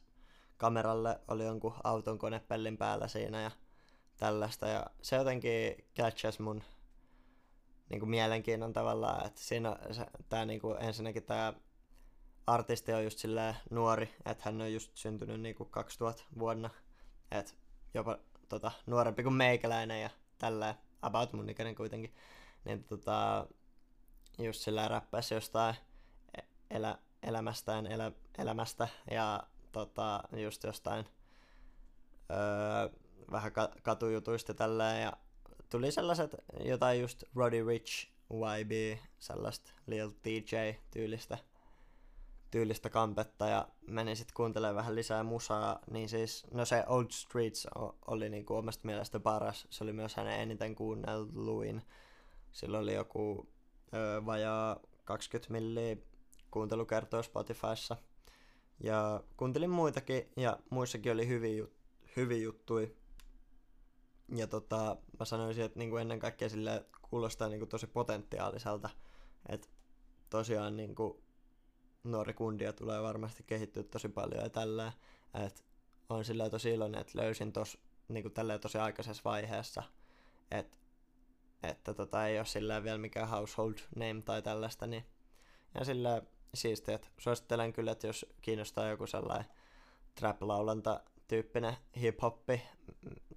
kameralle, 0.56 1.20
oli 1.28 1.44
jonkun 1.44 1.74
auton 1.84 2.18
konepellin 2.18 2.76
päällä 2.76 3.08
siinä 3.08 3.42
ja 3.42 3.50
tällaista, 4.16 4.68
ja 4.68 4.86
se 5.02 5.16
jotenkin 5.16 5.84
catchas 5.96 6.38
mun 6.38 6.62
niin 7.88 8.00
kuin 8.00 8.10
mielenkiinnon 8.10 8.72
tavallaan, 8.72 9.26
että 9.26 9.40
siinä 9.40 9.76
se, 9.90 10.06
tää 10.28 10.44
niin 10.44 10.60
kuin, 10.60 10.76
ensinnäkin 10.80 11.22
tämä 11.22 11.54
artisti 12.46 12.92
on 12.92 13.04
just 13.04 13.18
silleen 13.18 13.56
nuori, 13.70 14.14
että 14.24 14.42
hän 14.44 14.60
on 14.60 14.72
just 14.72 14.90
syntynyt 14.94 15.40
niin 15.40 15.54
kuin 15.54 15.70
2000 15.70 16.24
vuonna, 16.38 16.70
että 17.30 17.52
jopa 17.94 18.18
tota, 18.48 18.72
nuorempi 18.86 19.22
kuin 19.22 19.34
meikäläinen 19.34 20.02
ja 20.02 20.10
tällä 20.38 20.74
about 21.02 21.32
mun 21.32 21.50
ikäinen 21.50 21.74
kuitenkin, 21.74 22.14
niin 22.64 22.84
tota, 22.84 23.46
just 24.38 24.60
sillä 24.60 24.88
räppäsi 24.88 25.34
jostain 25.34 25.74
elä, 26.70 26.98
elämästään, 27.22 27.86
elä, 27.86 28.12
elämästä 28.38 28.88
ja 29.10 29.42
tota, 29.72 30.22
just 30.36 30.64
jostain 30.64 31.04
öö, 32.30 32.88
vähän 33.30 33.52
katujutuista 33.82 34.54
tälleen. 34.54 35.02
Ja 35.02 35.12
tuli 35.70 35.92
sellaiset 35.92 36.36
jotain 36.64 37.00
just 37.00 37.24
Roddy 37.34 37.66
Rich, 37.66 38.08
YB, 38.60 38.98
sellaista 39.18 39.72
Lil 39.86 40.10
TJ-tyylistä 40.10 41.38
tyylistä 42.50 42.90
kampetta. 42.90 43.46
Ja 43.46 43.68
menin 43.86 44.16
sitten 44.16 44.34
kuuntelemaan 44.34 44.76
vähän 44.76 44.94
lisää 44.94 45.22
musaa, 45.22 45.78
niin 45.90 46.08
siis, 46.08 46.46
no 46.52 46.64
se 46.64 46.84
Old 46.86 47.10
Streets 47.10 47.66
oli 48.06 48.28
niinku 48.28 48.54
omasta 48.54 48.86
mielestä 48.86 49.20
paras, 49.20 49.66
se 49.70 49.84
oli 49.84 49.92
myös 49.92 50.16
hänen 50.16 50.40
eniten 50.40 50.74
kuunnelluin. 50.74 51.82
Sillä 52.52 52.78
oli 52.78 52.94
joku 52.94 53.48
ö, 53.94 54.26
vajaa 54.26 54.80
20 55.04 55.52
milliä 55.52 55.96
kuuntelukertoa 56.50 57.22
Spotifyssa. 57.22 57.96
Ja 58.80 59.22
kuuntelin 59.36 59.70
muitakin 59.70 60.32
ja 60.36 60.58
muissakin 60.70 61.12
oli 61.12 61.28
hyviä, 61.28 61.64
jut- 61.64 61.72
hyviä 62.16 62.38
juttuja 62.38 62.88
ja 64.36 64.46
tota, 64.46 64.96
mä 65.18 65.24
sanoisin, 65.24 65.64
että 65.64 65.78
niinku 65.78 65.96
ennen 65.96 66.18
kaikkea 66.18 66.48
sille 66.48 66.84
kuulostaa 67.10 67.48
niinku 67.48 67.66
tosi 67.66 67.86
potentiaaliselta. 67.86 68.90
Että 69.48 69.68
tosiaan 70.30 70.76
niinku 70.76 71.22
nuori 72.04 72.34
kundia 72.34 72.72
tulee 72.72 73.02
varmasti 73.02 73.42
kehittyä 73.42 73.82
tosi 73.82 74.08
paljon 74.08 74.42
ja 74.42 74.50
tällä. 74.50 74.92
Että 75.46 75.62
on 76.08 76.24
sillä 76.24 76.50
tosi 76.50 76.70
iloinen, 76.70 77.00
että 77.00 77.18
löysin 77.18 77.52
tos, 77.52 77.78
niinku 78.08 78.30
tällä 78.30 78.58
tosi 78.58 78.78
aikaisessa 78.78 79.22
vaiheessa. 79.24 79.82
Et, 80.50 80.79
että 81.62 81.94
tota, 81.94 82.26
ei 82.26 82.38
ole 82.38 82.46
sillä 82.46 82.82
vielä 82.82 82.98
mikään 82.98 83.28
household 83.28 83.74
name 83.96 84.22
tai 84.24 84.42
tällaista. 84.42 84.86
Niin, 84.86 85.06
ja 85.74 85.84
sillä 85.84 86.22
siistiä, 86.54 86.94
että 86.94 87.08
suosittelen 87.18 87.72
kyllä, 87.72 87.92
että 87.92 88.06
jos 88.06 88.26
kiinnostaa 88.40 88.88
joku 88.88 89.06
sellainen 89.06 89.50
trap-laulanta 90.14 91.00
tyyppinen 91.28 91.76
hip-hoppi, 91.96 92.60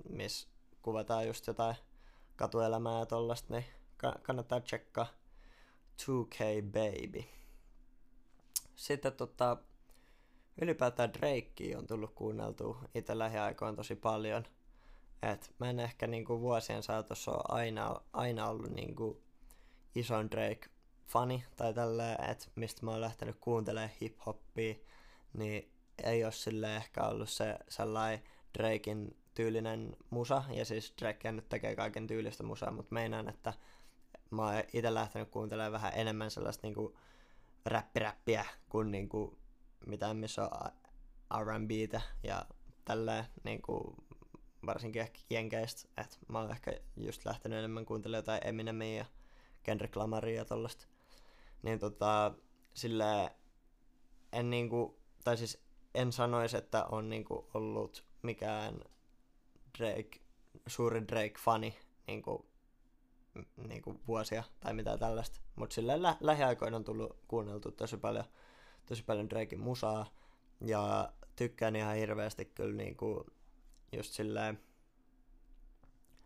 missä 0.10 0.48
kuvataan 0.82 1.28
just 1.28 1.48
jotain 1.48 1.76
katuelämää 2.36 3.00
ja 3.00 3.06
tollasta, 3.06 3.54
niin 3.54 3.66
kannattaa 4.22 4.60
tsekkaa 4.60 5.08
2K 6.02 6.62
Baby. 6.64 7.24
Sitten 8.76 9.14
tota, 9.14 9.58
ylipäätään 10.62 11.14
Drake 11.14 11.78
on 11.78 11.88
tullut 11.88 12.14
kuunneltua 12.16 12.82
itse 12.96 13.18
lähiaikoin 13.18 13.76
tosi 13.76 13.96
paljon. 13.96 14.46
Et 15.32 15.54
mä 15.60 15.70
en 15.70 15.80
ehkä 15.80 16.08
niinku 16.08 16.42
vuosien 16.42 16.84
saatossa 16.84 17.32
ole 17.32 17.44
aina, 17.48 17.96
aina 18.14 18.48
ollut 18.48 18.72
niinku 18.72 19.22
ison 19.96 20.32
Drake-fani 20.32 21.44
tai 21.56 21.74
tälleen, 21.74 22.30
että 22.30 22.46
mistä 22.56 22.86
mä 22.86 22.92
oon 22.92 23.02
lähtenyt 23.02 23.36
kuuntelemaan 23.42 23.92
hip-hoppia, 24.02 24.76
niin 25.34 25.72
ei 26.04 26.24
ole 26.24 26.32
sille 26.32 26.76
ehkä 26.76 27.04
ollut 27.04 27.30
se 27.30 27.58
sellainen 27.70 28.24
Drakein 28.58 29.18
tyylinen 29.34 29.98
musa, 30.10 30.44
ja 30.52 30.66
siis 30.66 30.94
Drake 31.02 31.32
nyt 31.32 31.50
tekee 31.50 31.76
kaiken 31.76 32.08
tyylistä 32.08 32.44
musaa, 32.44 32.72
mutta 32.72 32.94
meinaan, 32.94 33.30
että 33.30 33.54
mä 34.30 34.46
oon 34.46 34.64
itse 34.74 34.94
lähtenyt 34.94 35.30
kuuntelemaan 35.30 35.72
vähän 35.72 35.94
enemmän 35.96 36.32
sellaista 36.32 36.68
niinku 36.68 36.98
räppiräppiä 37.66 38.46
kuin 38.70 38.92
niinku 38.92 39.38
mitään 39.86 40.18
missä 40.18 40.44
on 40.44 40.72
R&Btä 41.44 42.02
ja 42.24 42.46
tälleen 42.86 43.26
niinku 43.44 43.96
varsinkin 44.66 45.02
ehkä 45.02 45.20
jenkeistä, 45.30 45.90
että 45.98 46.18
mä 46.28 46.40
oon 46.40 46.52
ehkä 46.52 46.74
just 46.98 47.26
lähtenyt 47.26 47.60
enemmän 47.60 47.86
kuuntelemaan 47.86 48.20
jotain 48.20 48.48
Eminemia 48.48 48.98
ja 48.98 49.06
Kendrick 49.64 49.96
Lamaria 49.96 50.36
ja 50.36 50.46
tollasta. 50.46 50.86
Niin 51.64 51.80
tota, 51.80 52.34
sille 52.74 53.36
en 54.32 54.50
niinku, 54.50 55.00
tai 55.24 55.38
siis 55.38 55.64
en 55.96 56.12
sanoisi, 56.12 56.58
että 56.58 56.86
on 56.86 57.10
niinku 57.10 57.50
ollut 57.54 58.06
mikään 58.22 58.80
Drake, 59.80 60.20
suuri 60.68 61.02
Drake-fani 61.02 61.76
niinku, 62.08 62.46
niinku 63.58 64.02
vuosia 64.08 64.44
tai 64.60 64.74
mitä 64.74 64.98
tällaista. 64.98 65.40
Mutta 65.56 65.74
silleen 65.74 66.04
lä- 66.04 66.18
lähiaikoina 66.20 66.78
on 66.78 66.84
tullut 66.84 67.18
kuunneltu 67.28 67.72
tosi 67.72 67.98
paljon, 67.98 68.26
tosi 68.86 69.04
paljon 69.04 69.30
Drakein 69.30 69.62
musaa. 69.62 70.06
Ja 70.62 71.14
tykkään 71.36 71.76
ihan 71.76 71.96
hirveästi 71.96 72.46
kyllä 72.46 72.76
niinku 72.76 73.26
just 73.94 74.14
silleen 74.14 74.58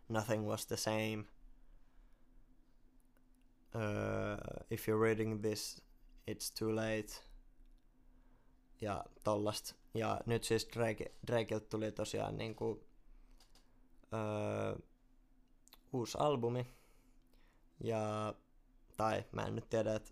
Nothing 0.08 0.46
was 0.46 0.66
the 0.66 0.76
same. 0.76 1.26
Uh, 3.74 4.36
if 4.70 4.88
you're 4.88 4.98
reading 4.98 5.42
this, 5.42 5.82
it's 6.26 6.50
too 6.50 6.74
late. 6.74 7.12
Ja 8.80 9.04
tollast. 9.24 9.74
Ja 9.94 10.20
nyt 10.26 10.44
siis 10.44 10.68
Drake, 10.74 11.12
Drakeilta 11.26 11.68
tuli 11.68 11.92
tosiaan 11.92 12.38
niinku, 12.38 12.70
uh, 14.12 14.82
uusi 15.92 16.18
albumi. 16.18 16.66
Ja, 17.80 18.34
tai 18.96 19.24
mä 19.32 19.42
en 19.42 19.54
nyt 19.54 19.68
tiedä, 19.68 19.94
että 19.94 20.10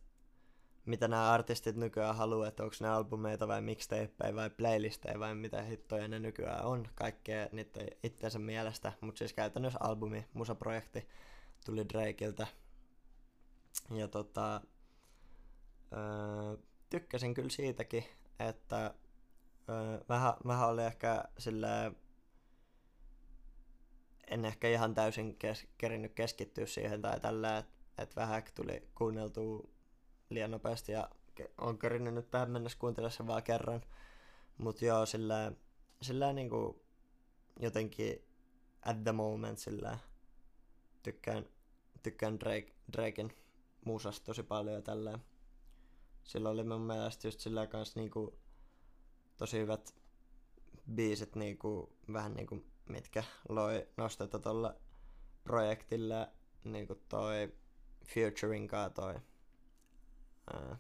mitä 0.87 1.09
nämä 1.09 1.33
artistit 1.33 1.77
nykyään 1.77 2.17
haluaa, 2.17 2.49
että 2.49 2.63
onko 2.63 2.77
ne 2.81 2.89
albumeita 2.89 3.49
vai 3.49 3.63
mixtapeja 3.63 4.35
vai 4.35 4.51
playlisteja 4.51 5.19
vai 5.19 5.35
mitä 5.35 5.63
hittoja 5.63 6.09
ne 6.09 6.19
nykyään 6.19 6.65
on, 6.65 6.89
kaikkea 6.95 7.49
niiden 7.53 7.89
itsensä 8.03 8.39
mielestä, 8.39 8.93
mutta 9.01 9.19
siis 9.19 9.33
käytännössä 9.33 9.79
albumi, 9.83 10.27
musaprojekti 10.35 11.09
tuli 11.65 11.89
Drakeilta. 11.89 12.47
Ja 13.91 14.09
tota, 14.09 14.61
öö, 15.93 16.57
tykkäsin 16.91 17.35
kyllä 17.35 17.51
siitäkin, 17.51 18.05
että 18.39 18.95
öö, 19.69 20.01
vähän, 20.09 20.35
vähän 20.47 20.69
oli 20.69 20.83
ehkä 20.83 21.25
sillä 21.39 21.93
en 24.31 24.45
ehkä 24.45 24.69
ihan 24.69 24.95
täysin 24.95 25.37
kes, 25.37 25.67
kerinyt 25.79 26.13
keskittyä 26.13 26.67
siihen 26.67 27.03
tai 27.03 27.21
tällä, 27.21 27.59
että 27.59 27.77
et 27.99 28.17
vähän 28.17 28.43
tuli 28.55 28.89
kuunneltua 28.95 29.76
liian 30.31 30.51
nopeasti 30.51 30.93
ja 30.93 31.11
on 31.59 31.79
kerinyt 31.79 32.15
nyt 32.15 32.31
tähän 32.31 32.51
mennessä 32.51 32.79
kuuntella 32.79 33.11
sen 33.11 33.27
vaan 33.27 33.43
kerran. 33.43 33.83
Mutta 34.59 34.85
joo, 34.85 35.07
sillä, 35.07 35.53
sillä 36.03 36.33
niinku 36.33 36.85
jotenkin 37.61 38.25
at 38.83 39.05
the 39.05 39.13
moment 39.13 39.59
sillä 39.59 39.99
tykkään, 41.03 41.47
tykkään 42.03 42.41
Drake, 42.41 42.73
Draken 42.93 43.33
muusasta 43.85 44.25
tosi 44.25 44.43
paljon 44.43 44.75
ja 44.75 44.83
tälleen. 44.83 45.19
Sillä 46.25 46.49
oli 46.49 46.65
mun 46.65 46.81
mielestä 46.81 47.27
just 47.29 47.41
sillä 47.41 47.67
kanssa 47.67 48.01
niinku 48.01 48.39
tosi 49.37 49.59
hyvät 49.59 49.95
biisit 50.95 51.37
niinku, 51.37 51.97
vähän 52.13 52.35
niinku, 52.35 52.65
mitkä 52.89 53.25
loi 53.49 53.89
nostetta 53.97 54.39
tolla 54.39 54.75
projektille 55.45 56.29
niinku 56.65 56.95
toi 57.09 57.53
Futuring 58.05 58.71
toi 58.95 59.15
uh, 60.55 60.77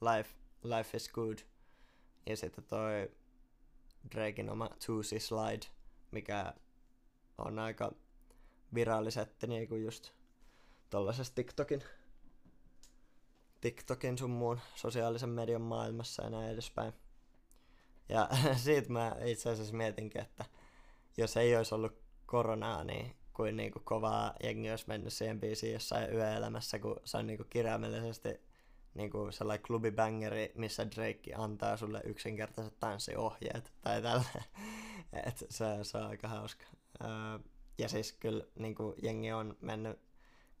Life, 0.00 0.34
Life 0.62 0.96
is 0.96 1.08
Good. 1.08 1.38
Ja 2.26 2.36
sitten 2.36 2.64
toi 2.64 3.10
Drakein 4.14 4.50
oma 4.50 4.70
Tuesday 4.86 5.20
Slide, 5.20 5.66
mikä 6.10 6.54
on 7.38 7.58
aika 7.58 7.92
virallisetti 8.74 9.46
niinku 9.46 9.74
just 9.74 10.10
tollasessa 10.90 11.34
TikTokin, 11.34 11.82
TikTokin 13.60 14.18
sun 14.18 14.30
muun 14.30 14.60
sosiaalisen 14.74 15.28
median 15.28 15.62
maailmassa 15.62 16.24
ja 16.24 16.30
näin 16.30 16.50
edespäin. 16.50 16.92
Ja 18.08 18.28
siitä 18.64 18.92
mä 18.92 19.16
itse 19.24 19.50
asiassa 19.50 19.74
mietinkin, 19.74 20.20
että 20.20 20.44
jos 21.16 21.36
ei 21.36 21.56
olisi 21.56 21.74
ollut 21.74 22.02
koronaa, 22.26 22.84
niin 22.84 23.16
kuin 23.32 23.56
niinku 23.56 23.80
kovaa 23.84 24.34
jengi 24.42 24.70
olisi 24.70 24.84
mennyt 24.88 25.12
siihen 25.12 25.40
biisiin 25.40 25.72
jossain 25.72 26.14
yöelämässä, 26.14 26.78
kun 26.78 27.00
se 27.04 27.16
on 27.16 27.26
niinku 27.26 27.44
kirjaimellisesti 27.44 28.40
niinku 28.94 29.32
sellainen 29.32 29.66
klubibangeri, 29.66 30.52
missä 30.54 30.90
Drake 30.90 31.34
antaa 31.34 31.76
sulle 31.76 32.00
yksinkertaiset 32.04 32.80
tanssiohjeet 32.80 33.72
tai 33.82 34.02
tällä. 34.02 34.24
Et 35.26 35.38
se, 35.38 35.64
se 35.82 35.98
on 35.98 36.06
aika 36.06 36.28
hauska. 36.28 36.64
Ja 37.78 37.88
siis 37.88 38.12
kyllä 38.12 38.44
niinku, 38.58 38.94
jengi 39.02 39.32
on 39.32 39.56
mennyt 39.60 40.00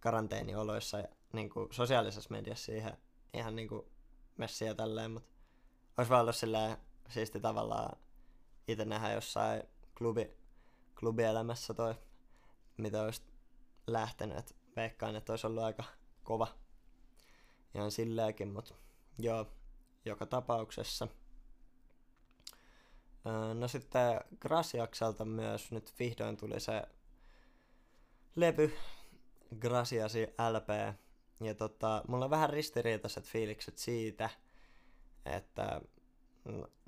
karanteenioloissa 0.00 0.98
ja 0.98 1.08
niinku, 1.32 1.68
sosiaalisessa 1.70 2.30
mediassa 2.30 2.64
siihen 2.64 2.96
ihan 3.34 3.56
niinku, 3.56 3.88
messiä 4.36 4.74
tälleen, 4.74 5.10
mutta 5.10 5.28
olisi 5.96 6.10
vaan 6.10 6.20
ollut 6.20 6.36
silleen 6.36 6.76
siisti 7.08 7.40
tavallaan 7.40 7.96
itse 8.68 8.84
nähdä 8.84 9.12
jossain 9.12 9.62
klubi, 9.98 10.30
klubielämässä 11.00 11.74
toi, 11.74 11.94
mitä 12.76 13.02
olisi 13.02 13.22
lähtenyt. 13.86 14.38
Et 14.38 14.56
veikkaan, 14.76 15.16
että 15.16 15.32
olisi 15.32 15.46
ollut 15.46 15.62
aika 15.62 15.84
kova 16.22 16.48
ihan 17.74 17.90
silläkin, 17.90 18.48
mutta 18.48 18.74
joo, 19.18 19.46
joka 20.04 20.26
tapauksessa. 20.26 21.08
No 23.54 23.68
sitten 23.68 24.20
Grasiakselta 24.40 25.24
myös 25.24 25.72
nyt 25.72 25.94
vihdoin 25.98 26.36
tuli 26.36 26.60
se 26.60 26.82
levy, 28.36 28.72
Grasiasi 29.58 30.26
LP. 30.26 30.96
Ja 31.40 31.54
tota, 31.54 32.02
mulla 32.08 32.24
on 32.24 32.30
vähän 32.30 32.50
ristiriitaiset 32.50 33.24
fiilikset 33.24 33.78
siitä, 33.78 34.30
että 35.26 35.80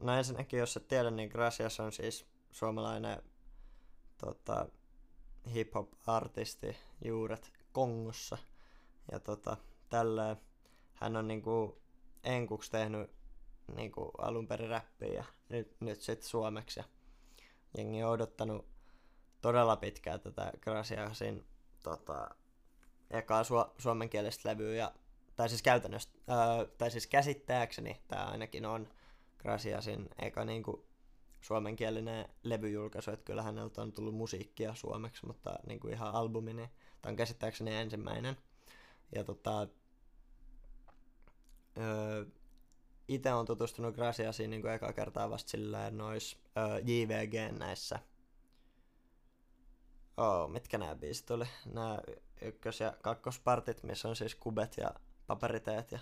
no 0.00 0.16
ensinnäkin 0.18 0.58
jos 0.58 0.76
et 0.76 0.88
tiedä, 0.88 1.10
niin 1.10 1.28
Gracias 1.28 1.80
on 1.80 1.92
siis 1.92 2.26
suomalainen 2.50 3.22
tota, 4.18 4.66
hip-hop-artisti 5.54 6.76
juuret 7.04 7.52
Kongossa. 7.72 8.38
Ja 9.12 9.20
tota, 9.20 9.56
tällä 9.90 10.36
hän 11.04 11.16
on 11.16 11.28
niinku 11.28 11.82
enkuksi 12.24 12.70
tehnyt 12.70 13.10
niinku 13.76 14.10
alun 14.18 14.48
perin 14.48 14.68
räppiä 14.68 15.12
ja 15.12 15.24
nyt, 15.48 15.76
nyt 15.80 16.00
sitten 16.00 16.28
suomeksi. 16.28 16.80
Ja 16.80 16.84
jengi 17.76 18.02
on 18.02 18.10
odottanut 18.10 18.66
todella 19.40 19.76
pitkään 19.76 20.20
tätä 20.20 20.52
Graciasin 20.60 21.44
tota, 21.82 22.30
ekaa 23.10 23.42
su- 23.42 23.74
suomenkielistä 23.78 24.48
levyä. 24.48 24.74
Ja, 24.74 24.92
tai 25.36 25.48
siis 25.48 25.62
käytännössä, 25.62 26.10
ää, 26.28 26.64
tai 26.78 26.90
siis 26.90 27.06
käsittääkseni 27.06 28.00
tämä 28.08 28.24
ainakin 28.24 28.66
on 28.66 28.88
Graciasin 29.38 30.08
eka 30.18 30.44
niinku 30.44 30.86
suomenkielinen 31.40 32.28
levyjulkaisu, 32.42 33.10
että 33.10 33.24
kyllä 33.24 33.42
häneltä 33.42 33.82
on 33.82 33.92
tullut 33.92 34.14
musiikkia 34.14 34.74
suomeksi, 34.74 35.26
mutta 35.26 35.58
niin 35.66 35.80
kuin 35.80 35.94
ihan 35.94 36.14
albumi, 36.14 36.54
niin 36.54 36.68
tämä 37.02 37.10
on 37.10 37.16
käsittääkseni 37.16 37.74
ensimmäinen. 37.74 38.36
Ja 39.14 39.24
tota, 39.24 39.68
öö, 41.78 42.24
itse 43.08 43.32
on 43.34 43.46
tutustunut 43.46 43.94
Graciasiin 43.94 44.50
niin 44.50 44.66
eka 44.66 44.92
kertaa 44.92 45.30
vasta 45.30 45.50
silleen 45.50 45.98
nois 45.98 46.38
öö, 46.56 46.78
JVG 46.78 47.58
näissä. 47.58 47.98
Oh, 50.16 50.50
mitkä 50.50 50.78
nämä 50.78 50.94
biisit 50.94 51.30
oli? 51.30 51.44
Nämä 51.66 51.98
ykkös- 52.42 52.80
ja 52.80 52.96
kakkospartit, 53.02 53.82
missä 53.82 54.08
on 54.08 54.16
siis 54.16 54.34
kubet 54.34 54.76
ja 54.76 54.90
paperiteet 55.26 55.92
ja... 55.92 55.98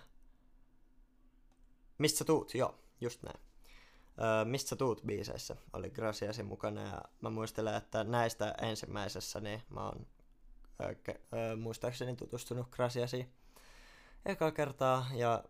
Mistä 1.99 2.19
sä 2.19 2.25
tuut? 2.25 2.55
Joo, 2.55 2.79
just 3.01 3.23
näin. 3.23 3.41
Öö, 4.21 4.45
Mistä 4.45 4.69
sä 4.69 4.77
tuut 4.77 5.03
biiseissä 5.07 5.57
oli 5.73 5.91
Graciasin 5.91 6.47
mukana 6.47 6.83
ja 6.83 7.03
mä 7.21 7.31
muistelen, 7.31 7.75
että 7.75 8.05
näistä 8.05 8.55
ensimmäisessä 8.63 9.41
niin 9.41 9.63
mä 9.71 9.85
oon 9.87 10.07
öö, 10.81 11.57
muistaakseni 11.57 12.17
tutustunut 12.17 12.69
Graciasiin 12.71 13.33
eka 14.27 14.51
kertaa 14.51 15.07
ja 15.15 15.45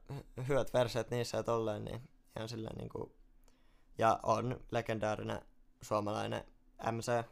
hyvät 0.48 0.74
verset 0.74 1.10
niissä 1.10 1.36
ja 1.36 1.42
tolleen, 1.42 1.84
niin 1.84 2.08
ihan 2.36 2.48
silleen 2.48 2.76
niinku, 2.76 3.12
ja 3.98 4.20
on 4.22 4.60
legendaarinen 4.70 5.40
suomalainen 5.82 6.44
MC 6.92 7.24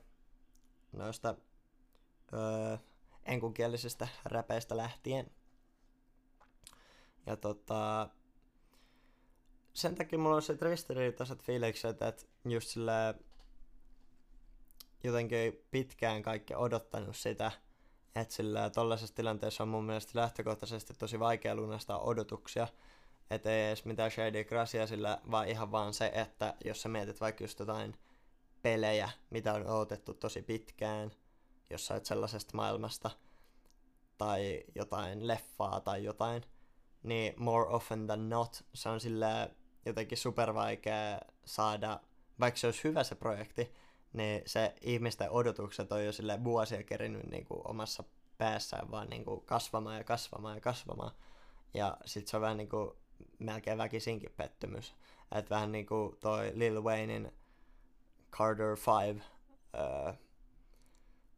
noista 0.93 1.35
öö, 2.33 2.77
enkunkielisistä 3.25 4.09
räpeistä 4.25 4.77
lähtien. 4.77 5.31
Ja 7.27 7.37
tota, 7.37 8.09
sen 9.73 9.95
takia 9.95 10.19
mulla 10.19 10.37
on 10.37 10.43
se 10.43 10.57
ristiriitaiset 10.61 11.43
fiilikset, 11.43 12.03
että 12.03 12.27
just 12.45 12.69
sillä 12.69 13.15
jotenkin 15.05 15.65
pitkään 15.71 16.23
kaikki 16.23 16.55
odottanut 16.55 17.17
sitä, 17.17 17.53
että 18.15 18.35
sillä 18.35 18.71
tollaisessa 18.71 19.15
tilanteessa 19.15 19.63
on 19.63 19.69
mun 19.69 19.85
mielestä 19.85 20.21
lähtökohtaisesti 20.21 20.95
tosi 20.95 21.19
vaikea 21.19 21.55
lunastaa 21.55 22.01
odotuksia, 22.01 22.69
että 23.31 23.51
ei 23.51 23.67
edes 23.67 23.85
mitään 23.85 24.11
shady 24.11 24.45
gracia 24.45 24.87
sillä, 24.87 25.19
vaan 25.31 25.49
ihan 25.49 25.73
vaan 25.73 25.95
se, 25.95 26.13
että 26.15 26.55
jos 26.65 26.83
sä 26.83 26.89
mietit 26.89 27.21
vaikka 27.21 27.45
just 27.45 27.59
jotain 27.59 27.97
pelejä, 28.63 29.11
mitä 29.31 29.55
on 29.55 29.67
odotettu 29.67 30.15
tosi 30.15 30.43
pitkään, 30.43 31.11
jos 31.71 31.87
sä 31.87 31.97
et 31.97 32.07
sellaisesta 32.07 32.57
maailmasta, 32.57 33.11
tai 34.19 34.65
jotain 34.75 35.27
leffaa 35.27 35.81
tai 35.81 36.05
jotain, 36.05 36.43
niin 37.03 37.35
more 37.37 37.69
often 37.69 38.07
than 38.07 38.29
not 38.29 38.65
se 38.75 38.89
on 38.89 39.01
sillä 39.01 39.51
jotenkin 39.87 40.19
super 40.19 40.55
vaikea 40.55 41.21
saada, 41.45 42.01
vaikka 42.41 42.61
se 42.61 42.67
olisi 42.67 42.85
hyvä 42.85 43.05
se 43.05 43.15
projekti, 43.15 43.75
niin 44.13 44.43
se 44.47 44.75
ihmisten 44.81 45.31
odotukset 45.31 45.93
on 45.93 46.05
jo 46.05 46.13
sille 46.13 46.45
vuosia 46.45 46.83
kerinyt 46.83 47.27
niin 47.27 47.45
kuin 47.45 47.61
omassa 47.65 48.05
päässään 48.39 48.91
vaan 48.91 49.11
niin 49.11 49.25
kuin 49.25 49.41
kasvamaan 49.41 49.97
ja 49.97 50.05
kasvamaan 50.05 50.57
ja 50.57 50.61
kasvamaan. 50.61 51.13
Ja 51.75 51.97
sit 52.05 52.29
se 52.29 52.37
on 52.37 52.41
vähän 52.41 52.57
niin 52.57 52.69
kuin 52.69 52.91
melkein 53.39 53.79
väkisinkin 53.79 54.33
pettymys. 54.37 54.95
Että 55.33 55.55
vähän 55.55 55.73
niin 55.73 55.87
kuin 55.87 56.17
toi 56.21 56.53
Lil 56.55 56.83
Waynein 56.83 57.33
Carter 58.33 58.77
5 59.07 59.23
öö, 59.75 60.13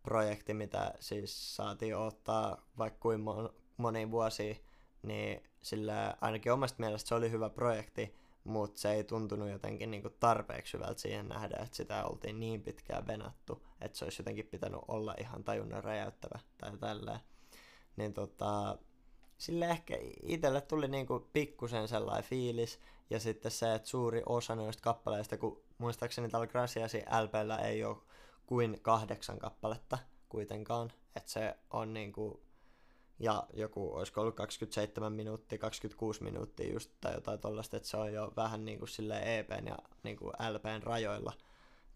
projekti, 0.02 0.54
mitä 0.54 0.94
siis 1.00 1.56
saatiin 1.56 1.96
ottaa 1.96 2.66
vaikka 2.78 3.00
kuin 3.00 3.20
mon, 3.20 3.54
moni 3.76 4.10
vuosi, 4.10 4.64
niin 5.02 5.42
sillä 5.62 6.16
ainakin 6.20 6.52
omasta 6.52 6.80
mielestä 6.80 7.08
se 7.08 7.14
oli 7.14 7.30
hyvä 7.30 7.50
projekti, 7.50 8.14
mutta 8.44 8.80
se 8.80 8.92
ei 8.92 9.04
tuntunut 9.04 9.50
jotenkin 9.50 9.90
niinku 9.90 10.10
tarpeeksi 10.10 10.72
hyvältä 10.72 11.00
siihen 11.00 11.28
nähdä, 11.28 11.56
että 11.62 11.76
sitä 11.76 12.04
oltiin 12.04 12.40
niin 12.40 12.62
pitkään 12.62 13.06
venattu, 13.06 13.66
että 13.80 13.98
se 13.98 14.04
olisi 14.04 14.20
jotenkin 14.20 14.46
pitänyt 14.46 14.80
olla 14.88 15.14
ihan 15.18 15.44
tajunnan 15.44 15.84
räjäyttävä 15.84 16.38
tai 16.58 16.78
tälleen. 16.78 17.20
Niin 17.96 18.14
tota, 18.14 18.78
sille 19.38 19.70
ehkä 19.70 19.98
itselle 20.22 20.60
tuli 20.60 20.88
niinku 20.88 21.28
pikkusen 21.32 21.88
sellainen 21.88 22.24
fiilis, 22.24 22.80
ja 23.10 23.20
sitten 23.20 23.52
se, 23.52 23.74
että 23.74 23.88
suuri 23.88 24.22
osa 24.26 24.54
noista 24.54 24.82
kappaleista, 24.82 25.36
kun 25.36 25.62
muistaakseni 25.78 26.28
tällä 26.28 26.46
Graciasi 26.46 26.98
LPllä 26.98 27.58
ei 27.58 27.84
ole 27.84 27.96
kuin 28.46 28.78
kahdeksan 28.82 29.38
kappaletta 29.38 29.98
kuitenkaan, 30.28 30.92
että 31.16 31.30
se 31.30 31.56
on 31.70 31.94
niinku 31.94 32.42
ja 33.22 33.46
joku, 33.52 33.94
olisiko 33.94 34.20
ollut 34.20 34.36
27 34.36 35.12
minuuttia, 35.12 35.58
26 35.58 36.22
minuuttia 36.22 36.72
just 36.72 36.90
tai 37.00 37.14
jotain 37.14 37.40
tollaista, 37.40 37.76
että 37.76 37.88
se 37.88 37.96
on 37.96 38.12
jo 38.12 38.32
vähän 38.36 38.64
niin 38.64 38.78
kuin 38.78 38.88
sille 38.88 39.38
EPn 39.38 39.66
ja 39.66 39.78
niin 40.02 40.16
kuin 40.16 40.32
LPn 40.50 40.82
rajoilla 40.82 41.32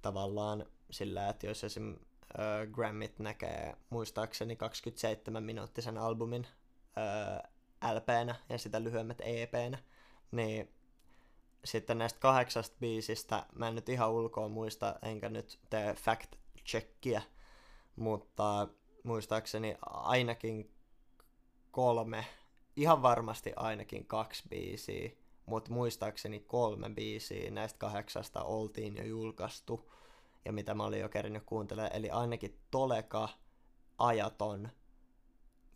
tavallaan 0.03 0.67
sillä, 0.91 1.29
että 1.29 1.47
jos 1.47 1.65
esim. 1.65 1.97
Äh, 2.39 2.69
Grammit 2.73 3.19
näkee 3.19 3.77
muistaakseni 3.91 4.57
27 4.57 5.43
minuuttisen 5.43 5.99
albumin 5.99 6.47
äh, 6.99 7.95
LPnä 7.95 8.35
ja 8.49 8.59
sitä 8.59 8.85
lyhyemmät 8.85 9.19
EPnä, 9.21 9.79
niin 10.31 10.73
sitten 11.65 11.99
näistä 11.99 12.21
kahdeksasta 12.21 12.77
biisistä, 12.81 13.47
mä 13.55 13.69
en 13.69 13.75
nyt 13.75 13.89
ihan 13.89 14.11
ulkoa 14.11 14.49
muista, 14.49 14.95
enkä 15.03 15.29
nyt 15.29 15.59
tee 15.71 15.95
fact 15.95 16.37
checkia, 16.67 17.23
mutta 17.97 18.69
muistaakseni 19.03 19.77
ainakin 19.87 20.76
kolme, 21.77 22.27
ihan 22.77 23.03
varmasti 23.03 23.53
ainakin 23.57 24.07
kaksi 24.07 24.45
biisiä, 24.49 25.11
mutta 25.47 25.73
muistaakseni 25.73 26.41
kolme 26.41 26.91
biisiä 26.91 27.51
näistä 27.51 27.79
kahdeksasta 27.79 28.43
oltiin 28.43 28.97
jo 28.97 29.05
julkaistu, 29.05 29.93
ja 30.45 30.53
mitä 30.53 30.75
mä 30.75 30.85
olin 30.85 31.01
jo 31.01 31.09
kerinyt 31.09 31.43
kuuntelemaan, 31.47 31.97
eli 31.97 32.11
ainakin 32.11 32.61
Toleka, 32.71 33.29
Ajaton, 33.99 34.69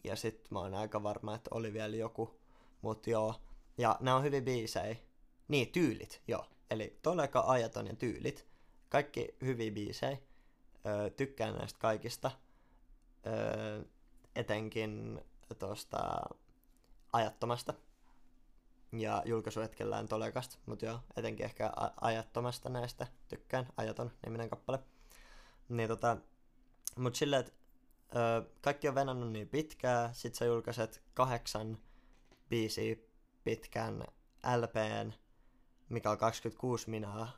ja 0.05 0.17
sitten 0.17 0.49
mä 0.51 0.59
oon 0.59 0.75
aika 0.75 1.03
varma, 1.03 1.35
että 1.35 1.51
oli 1.53 1.73
vielä 1.73 1.97
joku, 1.97 2.41
mutta 2.83 3.11
joo, 3.11 3.35
ja 3.79 3.97
nämä 4.01 4.17
on 4.17 4.23
hyvin 4.23 4.45
biisejä, 4.45 4.97
niin 5.49 5.73
tyylit, 5.73 6.23
joo, 6.29 6.47
eli 6.71 6.99
Toleka, 7.03 7.45
Ajaton 7.47 7.87
ja 7.87 7.97
tyylit, 7.97 8.47
kaikki 8.89 9.29
hyviä 9.41 9.71
biisejä, 9.71 10.19
öö, 10.87 11.11
tykkään 11.11 11.55
näistä 11.55 11.79
kaikista, 11.79 12.31
öö, 13.27 13.85
etenkin 14.37 15.21
tuosta 15.55 16.21
ajattomasta 17.13 17.75
ja 18.93 19.23
julkaisuhetkellään 19.25 20.09
tolekasta, 20.09 20.59
mutta 20.67 20.85
joo, 20.85 21.01
etenkin 21.17 21.47
ehkä 21.47 21.73
ajattomasta 22.01 22.69
näistä 22.69 23.07
tykkään, 23.29 23.67
ajaton 23.77 24.11
niminen 24.27 24.51
kappale. 24.51 24.79
Niin 25.69 25.89
tota, 25.89 26.17
mut 26.97 27.15
silleen, 27.15 27.41
että 27.41 27.53
kaikki 28.61 28.89
on 28.89 28.95
venannut 28.95 29.33
niin 29.33 29.49
pitkää, 29.49 30.13
sit 30.13 30.35
sä 30.35 30.45
julkaiset 30.45 31.03
kahdeksan 31.15 31.79
biisiä 32.49 32.97
pitkän 33.45 34.05
LPn, 34.57 35.13
mikä 35.89 36.11
on 36.11 36.19
26 36.19 36.91
minaa 36.91 37.33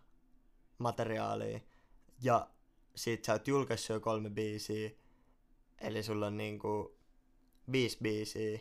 materiaalia, 0.79 1.61
ja 2.23 2.51
sit 2.95 3.25
sä 3.25 3.33
oot 3.33 3.49
julkaissut 3.49 3.95
jo 3.95 4.01
kolme 4.01 4.31
biisiä, 4.31 4.91
eli 5.81 6.03
sulla 6.03 6.27
on 6.27 6.37
niinku 6.37 6.97
viisi 7.73 7.99
biisiä, 8.03 8.59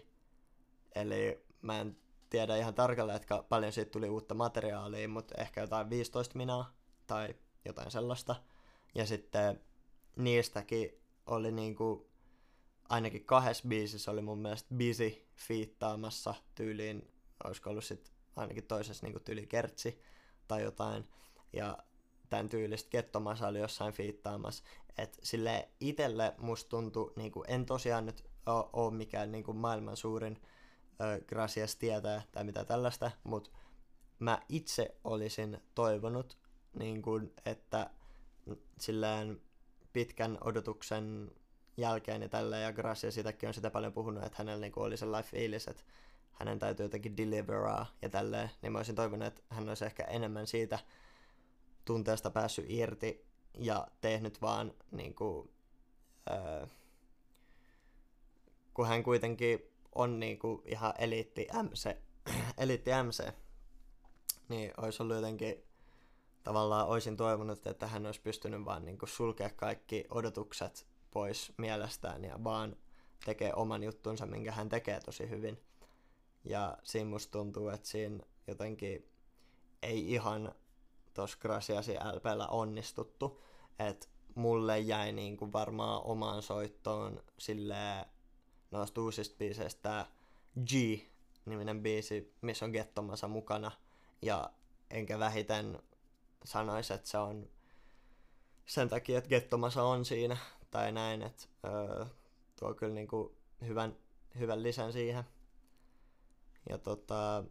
eli 0.96 1.46
mä 1.62 1.80
en 1.82 1.98
tiedä 2.30 2.58
ihan 2.58 2.74
tarkalleen, 2.74 3.16
että 3.16 3.44
paljon 3.50 3.72
siitä 3.74 3.92
tuli 3.92 4.10
uutta 4.10 4.34
materiaalia, 4.36 5.08
mutta 5.10 5.36
ehkä 5.42 5.62
jotain 5.62 5.90
15 5.90 6.38
minaa 6.38 6.74
tai 7.08 7.36
jotain 7.66 7.92
sellaista. 7.92 8.36
Ja 8.96 9.06
sitten 9.06 9.62
niistäkin 10.16 11.02
oli 11.26 11.52
niinku, 11.52 12.10
ainakin 12.90 13.26
kahdessa 13.26 13.68
biisissä 13.68 14.12
oli 14.12 14.22
mun 14.22 14.40
mielestä 14.40 14.76
Busy 14.76 15.28
fiittaamassa 15.36 16.36
tyyliin, 16.56 17.12
olisiko 17.44 17.70
ollut 17.70 17.84
sit 17.84 18.12
ainakin 18.36 18.68
toisessa 18.68 19.06
niinku 19.06 19.20
tyyli 19.20 19.48
Kertsi 19.48 20.02
tai 20.48 20.64
jotain. 20.64 21.08
Ja 21.54 21.78
tämän 22.30 22.50
tyylistä 22.50 22.90
Kettomassa 22.90 23.48
oli 23.48 23.60
jossain 23.60 23.94
fiittaamassa. 23.94 24.64
että 24.98 25.18
sille 25.24 25.70
itelle 25.80 26.36
musta 26.38 26.70
tuntui, 26.70 27.14
niinku, 27.16 27.44
en 27.48 27.66
tosiaan 27.66 28.06
nyt 28.06 28.31
ole 28.46 28.94
mikään 28.94 29.32
niin 29.32 29.44
kuin 29.44 29.58
maailman 29.58 29.98
suurin 29.98 30.42
Gracias 31.28 31.76
tietää 31.76 32.22
tai 32.32 32.44
mitä 32.44 32.66
tällaista, 32.66 33.12
mutta 33.24 33.50
mä 34.20 34.42
itse 34.50 34.96
olisin 35.04 35.62
toivonut, 35.76 36.38
niin 36.80 37.02
kuin, 37.02 37.34
että 37.46 37.90
sillään 38.80 39.42
pitkän 39.94 40.38
odotuksen 40.42 41.32
jälkeen 41.78 42.22
ja 42.22 42.30
tällä, 42.30 42.58
ja 42.58 42.74
Gracia 42.74 43.12
sitäkin 43.12 43.48
on 43.48 43.54
sitä 43.54 43.72
paljon 43.72 43.94
puhunut, 43.94 44.24
että 44.24 44.38
hänellä 44.38 44.62
niin 44.62 44.72
kuin 44.72 44.84
oli 44.84 44.98
sellainen 44.98 45.32
fiilis, 45.32 45.68
että 45.68 45.84
hänen 46.32 46.60
täytyy 46.60 46.86
jotenkin 46.86 47.18
deliveraa 47.18 47.86
ja 48.02 48.10
tälleen, 48.10 48.50
niin 48.62 48.72
mä 48.72 48.80
olisin 48.80 48.96
toivonut, 48.96 49.28
että 49.28 49.42
hän 49.50 49.70
olisi 49.70 49.86
ehkä 49.86 50.04
enemmän 50.04 50.48
siitä 50.48 50.80
tunteesta 51.86 52.30
päässyt 52.30 52.66
irti 52.70 53.26
ja 53.58 53.88
tehnyt 54.02 54.42
vaan 54.42 54.74
niin 54.92 55.16
kuin, 55.16 55.50
öö, 56.32 56.66
kun 58.74 58.88
hän 58.88 59.04
kuitenkin 59.04 59.72
on 59.96 60.20
niinku 60.20 60.64
ihan 60.66 60.94
eliitti 60.98 61.48
MC, 61.64 61.96
eliitti 62.58 62.92
MC, 63.04 63.34
niin 64.50 64.72
olisi 64.78 65.04
ollut 65.04 65.16
jotenkin, 65.16 65.64
tavallaan 66.44 66.88
olisin 66.88 67.18
toivonut, 67.18 67.68
että 67.68 67.88
hän 67.88 68.06
olisi 68.06 68.22
pystynyt 68.22 68.66
vaan 68.66 68.86
niinku 68.86 69.06
sulkea 69.08 69.50
kaikki 69.50 70.06
odotukset 70.10 70.88
pois 71.12 71.54
mielestään 71.58 72.24
ja 72.24 72.44
vaan 72.44 72.76
tekee 73.26 73.54
oman 73.56 73.84
juttunsa, 73.84 74.26
minkä 74.26 74.52
hän 74.52 74.70
tekee 74.70 75.00
tosi 75.00 75.30
hyvin. 75.30 75.64
Ja 76.44 76.78
siinä 76.84 77.10
musta 77.10 77.32
tuntuu, 77.32 77.70
että 77.70 77.88
siinä 77.88 78.24
jotenkin 78.48 79.12
ei 79.82 80.14
ihan 80.14 80.56
tuossa 81.14 81.38
Graciasi 81.42 81.94
LPllä 81.94 82.48
onnistuttu. 82.48 83.42
Että 83.80 84.08
mulle 84.36 84.80
jäi 84.80 85.12
niinku 85.12 85.54
varmaan 85.54 86.02
omaan 86.04 86.42
soittoon 86.42 87.24
silleen 87.38 88.06
noista 88.72 89.02
uusista 89.02 89.36
biiseistä 89.38 89.82
tää 89.82 90.06
G-niminen 90.66 91.82
biisi, 91.84 92.34
missä 92.42 92.66
on 92.66 92.72
Gettomasa 92.72 93.28
mukana. 93.28 93.72
Ja 94.22 94.50
enkä 94.90 95.20
vähiten 95.20 95.80
sanoisi, 96.46 96.94
että 96.94 97.10
se 97.10 97.18
on 97.18 97.50
sen 98.66 98.90
takia, 98.90 99.18
että 99.18 99.30
Gettomasa 99.30 99.84
on 99.84 100.06
siinä, 100.06 100.38
tai 100.72 100.92
näin, 100.92 101.22
että 101.22 101.44
öö, 101.66 102.06
tuo 102.60 102.74
kyllä 102.74 102.94
niinku 102.94 103.36
hyvän, 103.62 103.96
hyvän 104.40 104.64
lisän 104.64 104.94
siihen. 104.94 105.24
Ja 106.70 106.78
tota, 106.78 107.44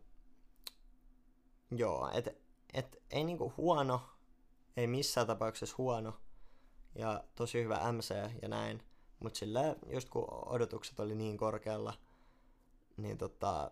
joo, 1.70 2.10
et, 2.14 2.42
et 2.74 3.02
ei 3.10 3.24
niinku 3.24 3.52
huono, 3.56 4.00
ei 4.76 4.86
missään 4.86 5.26
tapauksessa 5.26 5.74
huono, 5.78 6.20
ja 6.94 7.24
tosi 7.34 7.62
hyvä 7.62 7.92
MC 7.92 8.14
ja 8.42 8.48
näin, 8.48 8.82
mutta 9.20 9.38
sillä 9.38 9.76
just 9.86 10.08
kun 10.08 10.26
odotukset 10.46 11.00
oli 11.00 11.14
niin 11.14 11.36
korkealla, 11.36 11.94
niin 12.96 13.18
tota, 13.18 13.70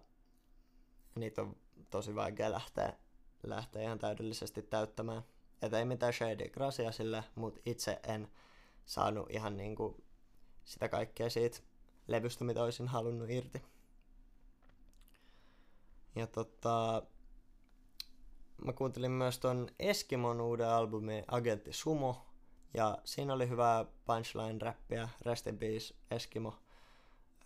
niitä 1.15 1.43
on 1.43 1.57
tosi 1.91 2.15
vaikea 2.15 2.53
lähteä, 2.53 2.93
lähteä 3.43 3.83
ihan 3.83 3.99
täydellisesti 3.99 4.63
täyttämään. 4.63 5.23
Että 5.63 5.79
ei 5.79 5.85
mitään 5.85 6.13
shady 6.13 6.49
gracia 6.49 6.93
sille, 6.93 7.25
mutta 7.35 7.61
itse 7.67 8.01
en 8.09 8.29
saanut 8.87 9.31
ihan 9.31 9.57
niinku 9.57 10.05
sitä 10.65 10.89
kaikkea 10.89 11.31
siitä 11.31 11.61
levystä, 12.09 12.45
mitä 12.45 12.63
olisin 12.63 12.89
halunnut 12.89 13.31
irti. 13.31 13.63
Ja 16.17 16.27
tota, 16.27 17.03
mä 18.65 18.73
kuuntelin 18.73 19.11
myös 19.11 19.39
ton 19.39 19.69
Eskimon 19.79 20.41
uuden 20.41 20.69
albumin 20.69 21.25
Agentti 21.29 21.73
Sumo, 21.73 22.28
ja 22.75 22.99
siinä 23.05 23.33
oli 23.33 23.49
hyvää 23.49 23.85
punchline-räppiä, 23.85 25.09
Rest 25.21 25.47
in 25.47 25.59
Peace, 25.59 25.95
Eskimo. 26.11 26.55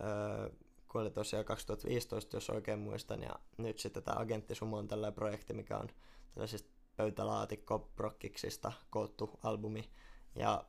Öö, 0.00 0.50
kuoli 0.88 1.11
tosiaan 1.11 1.44
2015, 1.44 2.37
jos 2.37 2.50
oikein 2.50 2.78
muistan, 2.78 3.22
ja 3.22 3.35
nyt 3.58 3.78
sitten 3.78 4.02
tämä 4.02 4.20
Agentti 4.20 4.54
Sumo 4.54 4.76
on 4.76 4.88
tällainen 4.88 5.14
projekti, 5.14 5.54
mikä 5.54 5.78
on 5.78 5.88
tällaisista 6.35 6.70
pöytälaatikko 6.96 7.78
prokkiksista 7.78 8.72
koottu 8.90 9.30
albumi, 9.42 9.90
ja 10.37 10.64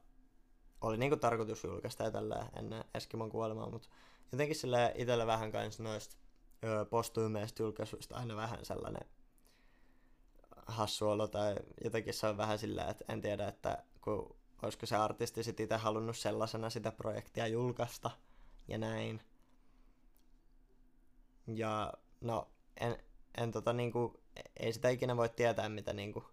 oli 0.81 0.97
niinku 0.97 1.17
tarkoitus 1.17 1.63
julkaista 1.63 2.03
ja 2.03 2.11
tällä 2.11 2.47
ennen 2.59 2.83
Eskimon 2.93 3.29
kuolemaa, 3.29 3.69
mutta 3.69 3.89
jotenkin 4.31 4.55
sille 4.55 4.93
itsellä 4.95 5.27
vähän 5.27 5.51
kanssa 5.51 5.83
noista 5.83 6.17
postyymeistä 6.89 7.63
julkaisuista 7.63 8.15
aina 8.15 8.35
vähän 8.35 8.65
sellainen 8.65 9.07
hassu 10.67 11.09
olo 11.09 11.27
tai 11.27 11.55
jotenkin 11.83 12.13
se 12.13 12.27
on 12.27 12.37
vähän 12.37 12.59
sillä, 12.59 12.85
että 12.85 13.05
en 13.07 13.21
tiedä, 13.21 13.47
että 13.47 13.83
kun 14.01 14.35
olisiko 14.63 14.86
se 14.86 14.95
artisti 14.95 15.43
sitten 15.43 15.63
itse 15.63 15.78
halunnut 15.78 16.17
sellaisena 16.17 16.69
sitä 16.69 16.91
projektia 16.91 17.47
julkaista 17.47 18.12
ja 18.67 18.78
näin. 18.78 19.21
Ja 21.47 21.93
no, 22.21 22.47
en, 22.80 23.04
en 23.38 23.52
tota 23.52 23.73
niinku, 23.73 24.23
ei 24.60 24.73
sitä 24.73 24.89
ikinä 24.89 25.17
voi 25.17 25.30
tietää, 25.30 25.69
mitä 25.69 25.93
niinku, 25.93 26.23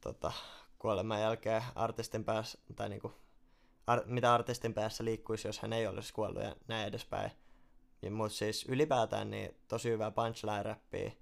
tota, 0.00 0.32
kuoleman 0.78 1.20
jälkeen 1.20 1.62
artistin 1.74 2.24
päässä, 2.24 2.58
tai 2.76 2.88
niinku, 2.88 3.12
ar, 3.86 4.02
mitä 4.06 4.34
artistin 4.34 4.74
päässä 4.74 5.04
liikkuisi, 5.04 5.48
jos 5.48 5.58
hän 5.58 5.72
ei 5.72 5.86
olisi 5.86 6.12
kuollut 6.12 6.42
ja 6.42 6.56
näin 6.68 6.88
edespäin. 6.88 7.30
Mutta 8.10 8.36
siis 8.36 8.66
ylipäätään 8.68 9.30
niin 9.30 9.56
tosi 9.68 9.90
hyvää 9.90 10.10
punchline-räppiä 10.10 11.12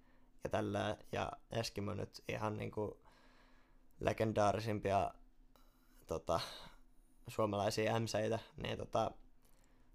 ja 0.44 0.50
tällä, 0.50 0.96
ja 1.12 1.32
Eskimo 1.50 1.94
nyt 1.94 2.24
ihan 2.28 2.56
niinku 2.56 3.00
legendaarisimpia 4.00 5.10
tota, 6.06 6.40
suomalaisia 7.28 8.00
MCitä, 8.00 8.38
niin 8.56 8.78
tota, 8.78 9.10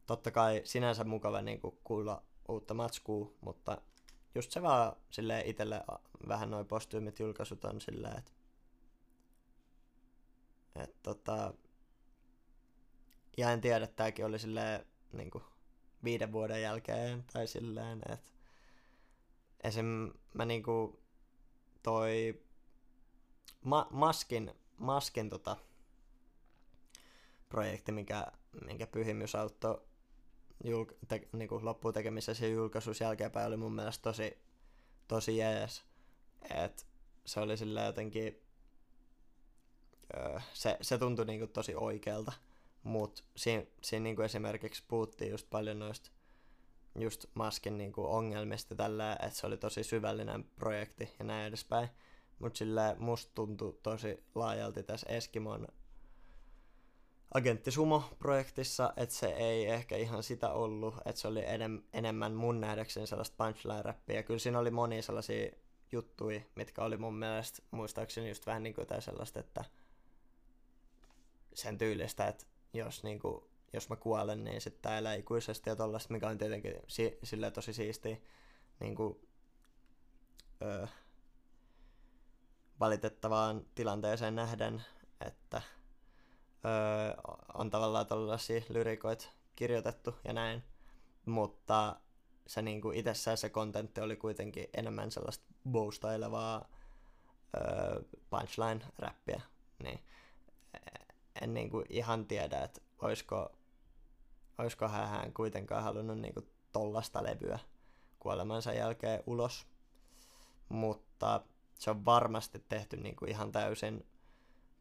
totta 0.06 0.32
kai 0.32 0.62
sinänsä 0.63 1.04
mukava 1.04 1.41
niinku 1.41 1.80
kuulla 1.84 2.24
uutta 2.50 2.74
matskua, 2.74 3.34
mutta 3.41 3.82
just 4.36 4.52
se 4.52 4.62
vaan 4.62 4.95
sille 5.12 5.43
itselle 5.45 5.84
vähän 6.28 6.52
noin 6.52 6.67
postyymit 6.67 7.19
julkaisut 7.19 7.65
on 7.65 7.82
silleen, 7.82 8.17
että 8.17 8.32
et, 10.76 11.02
tota, 11.04 11.54
ja 13.38 13.52
en 13.52 13.62
tiedä, 13.62 13.88
tääkin 13.88 14.26
oli 14.26 14.39
silleen 14.39 14.86
niinku 15.13 15.43
viiden 16.04 16.32
vuoden 16.32 16.62
jälkeen 16.62 17.24
tai 17.34 17.47
silleen, 17.47 18.02
että 18.13 18.32
esim. 19.63 20.13
mä 20.34 20.45
niinku 20.45 21.00
toi 21.84 22.41
ma- 23.63 23.88
maskin, 23.91 24.54
maskin 24.78 25.30
tota, 25.30 25.58
projekti, 27.52 27.92
mikä, 27.92 28.28
minkä 28.66 28.88
pyhimys 28.88 29.36
auttoi 29.36 29.82
julk- 30.64 30.96
te- 31.08 31.28
niinku 31.34 31.60
loppuun 31.64 31.94
tekemisessä 31.94 32.46
ja 32.46 32.52
julkaisuus 32.52 33.02
jälkeenpäin 33.02 33.48
oli 33.48 33.58
mun 33.58 33.76
mielestä 33.76 34.04
tosi, 34.04 34.38
tosi 35.08 35.38
jees. 35.38 35.84
Et 36.56 36.88
se 37.26 37.40
oli 37.40 37.58
sillä 37.58 37.82
jotenkin, 37.84 38.42
öö, 40.18 40.40
se, 40.54 40.78
se 40.82 40.98
tuntui 40.98 41.26
niinku 41.26 41.48
tosi 41.48 41.76
oikealta. 41.76 42.32
Mutta 42.84 43.24
siinä, 43.36 43.66
siinä 43.82 44.04
niinku 44.04 44.22
esimerkiksi 44.22 44.84
puhuttiin 44.88 45.32
just 45.32 45.48
paljon 45.50 45.80
noista 45.80 46.12
just 47.00 47.26
maskin 47.34 47.78
niinku 47.78 48.06
ongelmista 48.06 48.76
tällä, 48.76 49.14
että 49.14 49.40
se 49.40 49.48
oli 49.48 49.58
tosi 49.58 49.84
syvällinen 49.84 50.44
projekti 50.44 51.16
ja 51.20 51.26
näin 51.26 51.48
edespäin. 51.48 51.90
Mutta 52.40 52.58
sillä 52.58 52.96
musta 53.00 53.32
tuntui 53.36 53.80
tosi 53.84 54.24
laajalti 54.36 54.84
tässä 54.84 55.10
Eskimon 55.10 55.68
Agentti 57.34 57.72
Sumo-projektissa, 57.72 58.94
että 58.98 59.15
se 59.15 59.28
ei 59.28 59.65
ehkä 59.65 59.98
ihan 59.98 60.24
sitä 60.24 60.50
ollut, 60.50 60.96
että 61.06 61.22
se 61.22 61.28
oli 61.28 61.44
enem, 61.46 61.82
enemmän 61.94 62.34
mun 62.34 62.62
nähdäkseni 62.62 63.08
sellaista 63.08 63.44
punchline-räppiä. 63.46 64.24
Kyllä 64.24 64.39
siinä 64.39 64.60
oli 64.60 64.72
monia 64.72 65.02
sellaisia 65.02 65.52
juttuja, 65.91 66.41
mitkä 66.56 66.84
oli 66.84 66.98
mun 66.98 67.15
mielestä 67.15 67.63
muistaakseni 67.72 68.30
just 68.30 68.46
vähän 68.46 68.63
niin 68.63 68.76
kuin 68.76 68.88
sellaista, 69.00 69.39
että 69.39 69.65
sen 71.54 71.78
tyylistä, 71.78 72.28
että 72.28 72.46
jos, 72.74 73.04
niin 73.04 73.20
kuin, 73.20 73.44
jos 73.74 73.89
mä 73.89 73.96
kuolen, 73.96 74.44
niin 74.44 74.62
sitten 74.62 74.82
tää 74.82 74.98
elää 74.98 75.13
ikuisesti 75.13 75.70
ja 75.70 75.76
tollaista, 75.76 76.13
mikä 76.13 76.28
on 76.28 76.38
tietenkin 76.38 76.76
si- 76.88 77.20
silleen 77.24 77.54
tosi 77.54 77.74
siistiä 77.74 78.17
niin 78.80 78.96
kuin, 78.96 79.28
öö, 80.62 80.88
valitettavaan 82.80 83.65
tilanteeseen 83.76 84.36
nähden, 84.36 84.84
että 85.26 85.62
öö, 86.65 87.13
on 87.54 87.69
tavallaan 87.69 88.08
tällaisia 88.08 88.62
lyrikoita 88.69 89.26
kirjoitettu 89.56 90.15
ja 90.24 90.34
näin, 90.34 90.63
mutta 91.26 91.95
se 92.47 92.62
niinku 92.62 92.91
itsessään 92.91 93.38
se 93.38 93.50
kontentti 93.50 94.02
oli 94.02 94.15
kuitenkin 94.15 94.67
enemmän 94.74 95.12
sellaista 95.12 95.45
boastailevaa 95.69 96.65
öö, 97.58 98.02
punchline-räppiä, 98.30 99.41
niin 99.84 100.00
en 101.41 101.54
niinku 101.54 101.84
ihan 101.89 102.26
tiedä, 102.26 102.63
että 102.63 102.82
olisiko, 103.00 103.52
olisiko 104.58 104.88
hän 104.88 105.34
kuitenkaan 105.34 105.84
halunnut 105.84 106.19
niinku 106.19 106.41
tollasta 106.71 107.24
levyä 107.24 107.60
kuolemansa 108.19 108.74
jälkeen 108.74 109.24
ulos, 109.28 109.67
mutta 110.69 111.41
se 111.80 111.91
on 111.91 112.06
varmasti 112.06 112.65
tehty 112.69 112.97
niinku 112.97 113.26
ihan 113.26 113.52
täysin 113.52 114.06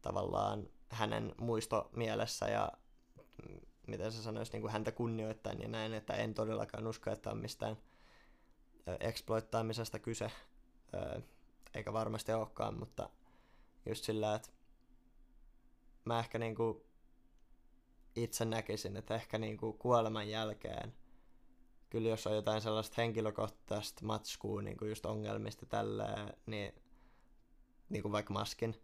tavallaan 0.02 0.66
hänen 0.90 1.34
muisto 1.38 1.90
mielessä 1.96 2.46
ja 2.46 2.72
miten 3.86 4.12
se 4.12 4.22
sanoisi, 4.22 4.52
niin 4.52 4.60
kuin 4.60 4.72
häntä 4.72 4.92
kunnioittain 4.92 5.62
ja 5.62 5.68
näin, 5.68 5.94
että 5.94 6.12
en 6.12 6.34
todellakaan 6.34 6.86
usko, 6.86 7.10
että 7.10 7.30
on 7.30 7.38
mistään 7.38 7.76
exploittaamisesta 9.00 9.98
kyse, 9.98 10.30
eikä 11.74 11.92
varmasti 11.92 12.32
olekaan, 12.32 12.78
mutta 12.78 13.10
just 13.86 14.04
sillä, 14.04 14.34
että 14.34 14.48
mä 16.04 16.18
ehkä 16.18 16.38
niin 16.38 16.54
kuin 16.54 16.80
itse 18.16 18.44
näkisin, 18.44 18.96
että 18.96 19.14
ehkä 19.14 19.38
niin 19.38 19.58
kuin 19.58 19.78
kuoleman 19.78 20.28
jälkeen, 20.28 20.94
kyllä 21.90 22.08
jos 22.08 22.26
on 22.26 22.34
jotain 22.34 22.62
sellaista 22.62 22.94
henkilökohtaista 22.96 24.06
matskua 24.06 24.62
niin 24.62 24.76
kuin 24.76 24.88
just 24.88 25.06
ongelmista 25.06 25.66
tällä, 25.66 26.34
niin, 26.46 26.74
niin 27.88 28.02
kuin 28.02 28.12
vaikka 28.12 28.32
maskin, 28.32 28.82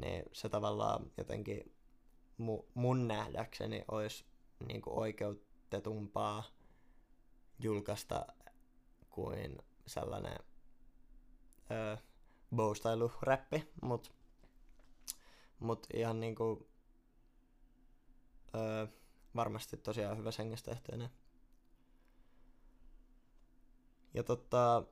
niin 0.00 0.22
se 0.32 0.48
tavallaan 0.48 1.12
jotenkin 1.16 1.76
mu, 2.38 2.62
mun 2.74 3.08
nähdäkseni 3.08 3.84
olisi 3.88 4.24
niin 4.66 4.82
kuin 4.82 4.98
oikeutetumpaa 4.98 6.44
julkaista 7.58 8.26
kuin 9.10 9.58
sellainen 9.86 10.38
öö, 11.70 11.96
boastailu-räppi, 12.56 13.72
mutta 13.82 14.10
mut 15.58 15.86
ihan 15.94 16.20
niinku 16.20 16.68
öö, 18.54 18.86
varmasti 19.36 19.76
tosiaan 19.76 20.18
hyvä 20.18 20.30
hengestä 20.38 20.70
tehtyä 20.70 21.08
Ja 24.14 24.22
tota, 24.22 24.82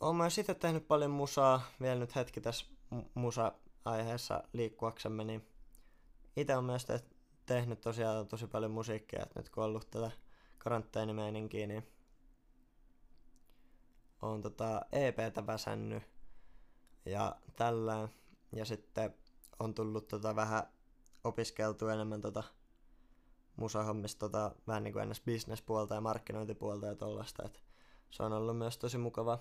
oon 0.00 0.16
myös 0.16 0.38
itse 0.38 0.54
tehnyt 0.54 0.88
paljon 0.88 1.10
musaa, 1.10 1.60
vielä 1.80 2.00
nyt 2.00 2.14
hetki 2.14 2.40
tässä 2.40 2.66
musa 3.14 3.52
aiheessa 3.86 4.42
liikkuaksemme, 4.52 5.24
niin 5.24 5.48
itse 6.36 6.56
on 6.56 6.64
myös 6.64 6.84
te- 6.84 7.04
tehnyt 7.46 7.80
tosiaan 7.80 8.28
tosi 8.28 8.46
paljon 8.46 8.70
musiikkia, 8.70 9.22
että 9.22 9.40
nyt 9.40 9.48
kun 9.48 9.64
on 9.64 9.68
ollut 9.70 9.90
tätä 9.90 10.10
karanteenimeininkiä, 10.58 11.66
niin 11.66 11.86
on 14.22 14.42
tota 14.42 14.80
EPtä 14.92 15.46
väsännyt 15.46 16.02
ja 17.04 17.36
tällä 17.56 18.08
ja 18.52 18.64
sitten 18.64 19.14
on 19.58 19.74
tullut 19.74 20.08
tota 20.08 20.36
vähän 20.36 20.62
opiskeltu 21.24 21.88
enemmän 21.88 22.20
tota 22.20 22.44
musahommista 23.56 24.18
tota, 24.18 24.54
vähän 24.66 24.82
niin 24.84 24.92
kuin 24.92 25.02
ennäs 25.02 25.20
bisnespuolta 25.20 25.94
ja 25.94 26.00
markkinointipuolta 26.00 26.86
ja 26.86 26.94
tollasta, 26.94 27.42
että 27.44 27.60
se 28.10 28.22
on 28.22 28.32
ollut 28.32 28.58
myös 28.58 28.78
tosi 28.78 28.98
mukava. 28.98 29.38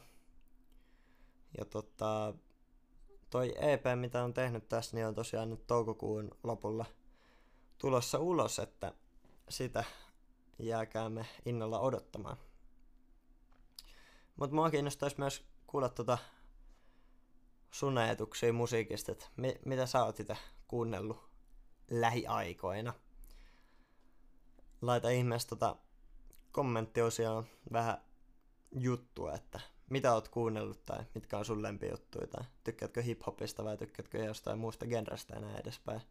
Ja 1.57 1.65
tota, 1.65 2.33
toi 3.35 3.53
EP, 3.57 3.83
mitä 3.95 4.23
on 4.23 4.33
tehnyt 4.33 4.69
tässä, 4.69 4.97
niin 4.97 5.07
on 5.07 5.15
tosiaan 5.15 5.49
nyt 5.49 5.67
toukokuun 5.67 6.31
lopulla 6.43 6.85
tulossa 7.77 8.19
ulos, 8.19 8.59
että 8.59 8.93
sitä 9.49 9.83
jääkäämme 10.59 11.25
innolla 11.45 11.79
odottamaan. 11.79 12.37
Mutta 14.35 14.55
mua 14.55 14.69
kiinnostaisi 14.69 15.15
myös 15.19 15.45
kuulla 15.67 15.89
tota 15.89 16.17
sun 17.71 17.97
ajatuksia 17.97 18.53
musiikista, 18.53 19.11
että 19.11 19.25
mi- 19.37 19.59
mitä 19.65 19.85
sä 19.85 20.05
oot 20.05 20.19
itse 20.19 20.37
kuunnellut 20.67 21.29
lähiaikoina. 21.91 22.93
laita 24.81 25.09
ihmeessä 25.09 25.47
tota 25.49 25.75
kommenttiosioon 26.51 27.45
vähän 27.71 28.01
juttua, 28.71 29.33
että 29.33 29.59
mitä 29.89 30.13
oot 30.13 30.27
kuunnellut 30.27 30.85
tai 30.85 31.03
mitkä 31.13 31.37
on 31.37 31.45
sun 31.45 31.63
lempijuttuja 31.63 32.27
tai 32.27 32.43
tykkäätkö 32.63 33.01
hiphopista 33.01 33.63
vai 33.63 33.77
tykkäätkö 33.77 34.17
jostain 34.17 34.59
muusta 34.59 34.85
genrestä 34.85 35.33
ja 35.33 35.39
näin 35.39 35.59
edespäin. 35.59 36.01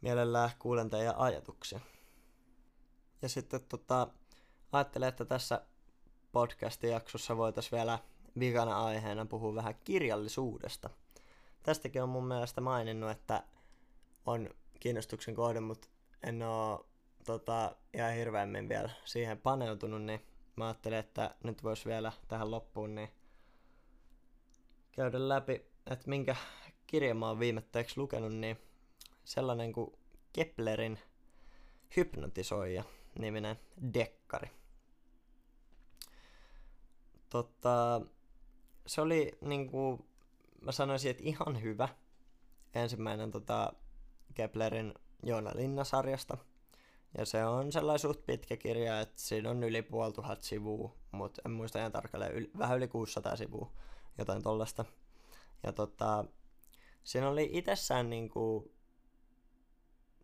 Mielellään 0.00 0.50
kuulen 0.58 0.90
teidän 0.90 1.16
ajatuksia. 1.16 1.80
Ja 3.22 3.28
sitten 3.28 3.60
tota, 3.68 4.08
ajattelen, 4.72 5.08
että 5.08 5.24
tässä 5.24 5.62
podcast-jaksossa 6.32 7.36
voitaisiin 7.36 7.76
vielä 7.76 7.98
vikana 8.38 8.84
aiheena 8.84 9.26
puhua 9.26 9.54
vähän 9.54 9.74
kirjallisuudesta. 9.84 10.90
Tästäkin 11.62 12.02
on 12.02 12.08
mun 12.08 12.28
mielestä 12.28 12.60
maininnut, 12.60 13.10
että 13.10 13.42
on 14.26 14.50
kiinnostuksen 14.80 15.34
kohde, 15.34 15.60
mutta 15.60 15.88
en 16.22 16.42
oo 16.42 16.86
tota, 17.26 17.76
ihan 17.94 18.12
hirveämmin 18.12 18.68
vielä 18.68 18.90
siihen 19.04 19.38
paneutunut, 19.38 20.02
niin 20.02 20.26
mä 20.58 20.66
ajattelin, 20.66 20.98
että 20.98 21.34
nyt 21.44 21.62
voisi 21.64 21.88
vielä 21.88 22.12
tähän 22.28 22.50
loppuun 22.50 22.94
niin 22.94 23.08
käydä 24.92 25.28
läpi, 25.28 25.66
että 25.86 26.08
minkä 26.08 26.36
kirjan 26.86 27.16
mä 27.16 27.28
oon 27.28 27.40
viimetteeksi 27.40 28.00
lukenut, 28.00 28.34
niin 28.34 28.58
sellainen 29.24 29.72
kuin 29.72 29.92
Keplerin 30.32 30.98
hypnotisoija 31.96 32.84
niminen 33.18 33.58
dekkari. 33.94 34.50
Tota, 37.28 38.00
se 38.86 39.00
oli 39.00 39.38
niinku, 39.40 40.06
mä 40.60 40.72
sanoisin, 40.72 41.10
että 41.10 41.22
ihan 41.26 41.62
hyvä. 41.62 41.88
Ensimmäinen 42.74 43.30
tota, 43.30 43.72
Keplerin 44.34 44.94
Joona 45.22 45.50
Linna-sarjasta. 45.54 46.38
Ja 47.18 47.26
se 47.26 47.44
on 47.44 47.72
sellainen 47.72 47.98
suht 47.98 48.26
pitkä 48.26 48.56
kirja, 48.56 49.00
että 49.00 49.20
siinä 49.20 49.50
on 49.50 49.64
yli 49.64 49.82
puoli 49.82 50.12
tuhat 50.12 50.42
sivua, 50.42 50.94
mutta 51.10 51.42
en 51.44 51.50
muista 51.50 51.78
ihan 51.78 51.92
tarkalleen, 51.92 52.32
yli, 52.32 52.50
vähän 52.58 52.76
yli 52.76 52.88
600 52.88 53.36
sivua, 53.36 53.72
jotain 54.18 54.42
tollasta. 54.42 54.84
Ja 55.62 55.72
tota, 55.72 56.24
siinä 57.04 57.28
oli 57.28 57.50
itsessään 57.52 58.10
niinku, 58.10 58.72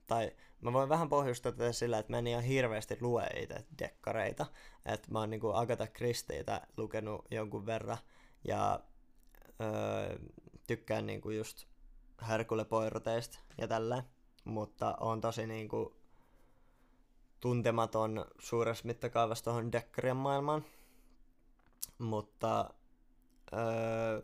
tai 0.06 0.32
mä 0.60 0.72
voin 0.72 0.88
vähän 0.88 1.08
pohjustaa 1.08 1.52
tätä 1.52 1.72
sillä, 1.72 1.98
että 1.98 2.12
mä 2.12 2.18
en 2.18 2.26
ihan 2.26 2.42
hirveästi 2.42 2.98
lue 3.00 3.26
itse 3.26 3.64
dekkareita. 3.78 4.46
Että 4.86 5.10
mä 5.10 5.18
oon 5.18 5.30
niinku 5.30 5.52
Agatha 5.52 5.86
Christieitä 5.86 6.66
lukenut 6.76 7.24
jonkun 7.30 7.66
verran 7.66 7.98
ja 8.44 8.80
öö, 9.60 10.18
tykkään 10.66 11.06
niinku 11.06 11.30
just 11.30 11.66
Herkule 12.28 12.64
Poiroteista 12.64 13.38
ja 13.58 13.68
tällä. 13.68 14.04
Mutta 14.44 14.96
on 15.00 15.20
tosi 15.20 15.46
niinku 15.46 15.96
tuntematon 17.44 18.24
suuressa 18.38 18.86
mittakaavassa 18.86 19.44
tuohon 19.44 19.72
dekkarien 19.72 20.16
maailmaan. 20.16 20.64
Mutta 21.98 22.70
öö, 23.52 24.20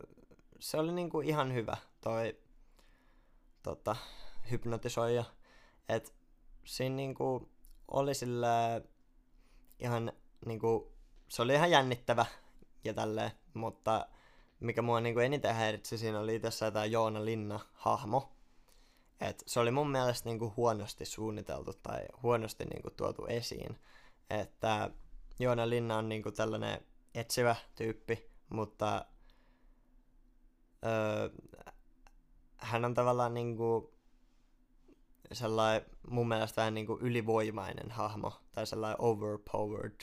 se 0.59 0.77
oli 0.77 0.91
niinku 0.91 1.21
ihan 1.21 1.53
hyvä 1.53 1.77
toi 2.03 2.39
tota, 3.63 3.95
hypnotisoija. 4.51 5.23
Et 5.89 6.13
siinä 6.63 6.95
niinku 6.95 7.49
oli 7.87 8.13
sillä 8.13 8.81
ihan 9.79 10.11
niinku, 10.45 10.91
se 11.27 11.41
oli 11.41 11.53
ihan 11.53 11.71
jännittävä 11.71 12.25
ja 12.83 12.93
tälleen, 12.93 13.31
mutta 13.53 14.07
mikä 14.59 14.81
mua 14.81 15.01
niinku 15.01 15.19
eniten 15.19 15.55
häiritsi 15.55 15.97
siinä 15.97 16.19
oli 16.19 16.39
tässä 16.39 16.71
tämä 16.71 16.85
Joona 16.85 17.25
Linna 17.25 17.59
hahmo. 17.73 18.31
Et 19.21 19.43
se 19.47 19.59
oli 19.59 19.71
mun 19.71 19.91
mielestä 19.91 20.29
niinku 20.29 20.53
huonosti 20.57 21.05
suunniteltu 21.05 21.73
tai 21.73 22.01
huonosti 22.23 22.65
niinku 22.65 22.89
tuotu 22.89 23.25
esiin. 23.25 23.79
Että 24.29 24.91
Joona 25.39 25.69
Linna 25.69 25.97
on 25.97 26.09
niinku 26.09 26.31
tällainen 26.31 26.85
etsivä 27.15 27.55
tyyppi, 27.75 28.29
mutta 28.49 29.05
öö, 30.85 31.29
hän 32.57 32.85
on 32.85 32.93
tavallaan 32.93 33.33
niinku 33.33 33.93
sellainen 35.33 35.89
mun 36.09 36.27
mielestä 36.27 36.61
vähän 36.61 36.73
niin 36.73 36.87
kuin 36.87 37.01
ylivoimainen 37.01 37.91
hahmo, 37.91 38.33
tai 38.51 38.67
sellainen 38.67 39.01
overpowered 39.01 40.01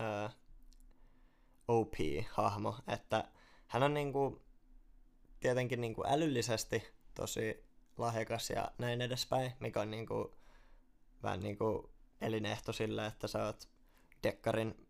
uh, 0.00 0.30
OP-hahmo, 1.68 2.76
että 2.88 3.28
hän 3.66 3.82
on 3.82 3.94
niin 3.94 4.12
kuin, 4.12 4.40
tietenkin 5.40 5.80
niin 5.80 5.94
kuin 5.94 6.08
älyllisesti 6.08 6.82
tosi 7.14 7.65
lahjakas 7.98 8.50
ja 8.50 8.70
näin 8.78 9.00
edespäin, 9.00 9.52
mikä 9.60 9.80
on 9.80 9.90
niin 9.90 10.06
kuin, 10.06 10.28
vähän 11.22 11.40
niin 11.40 11.58
kuin 11.58 11.88
elinehto 12.20 12.72
sille, 12.72 13.06
että 13.06 13.28
sä 13.28 13.46
oot 13.46 13.68
dekkarin 14.22 14.86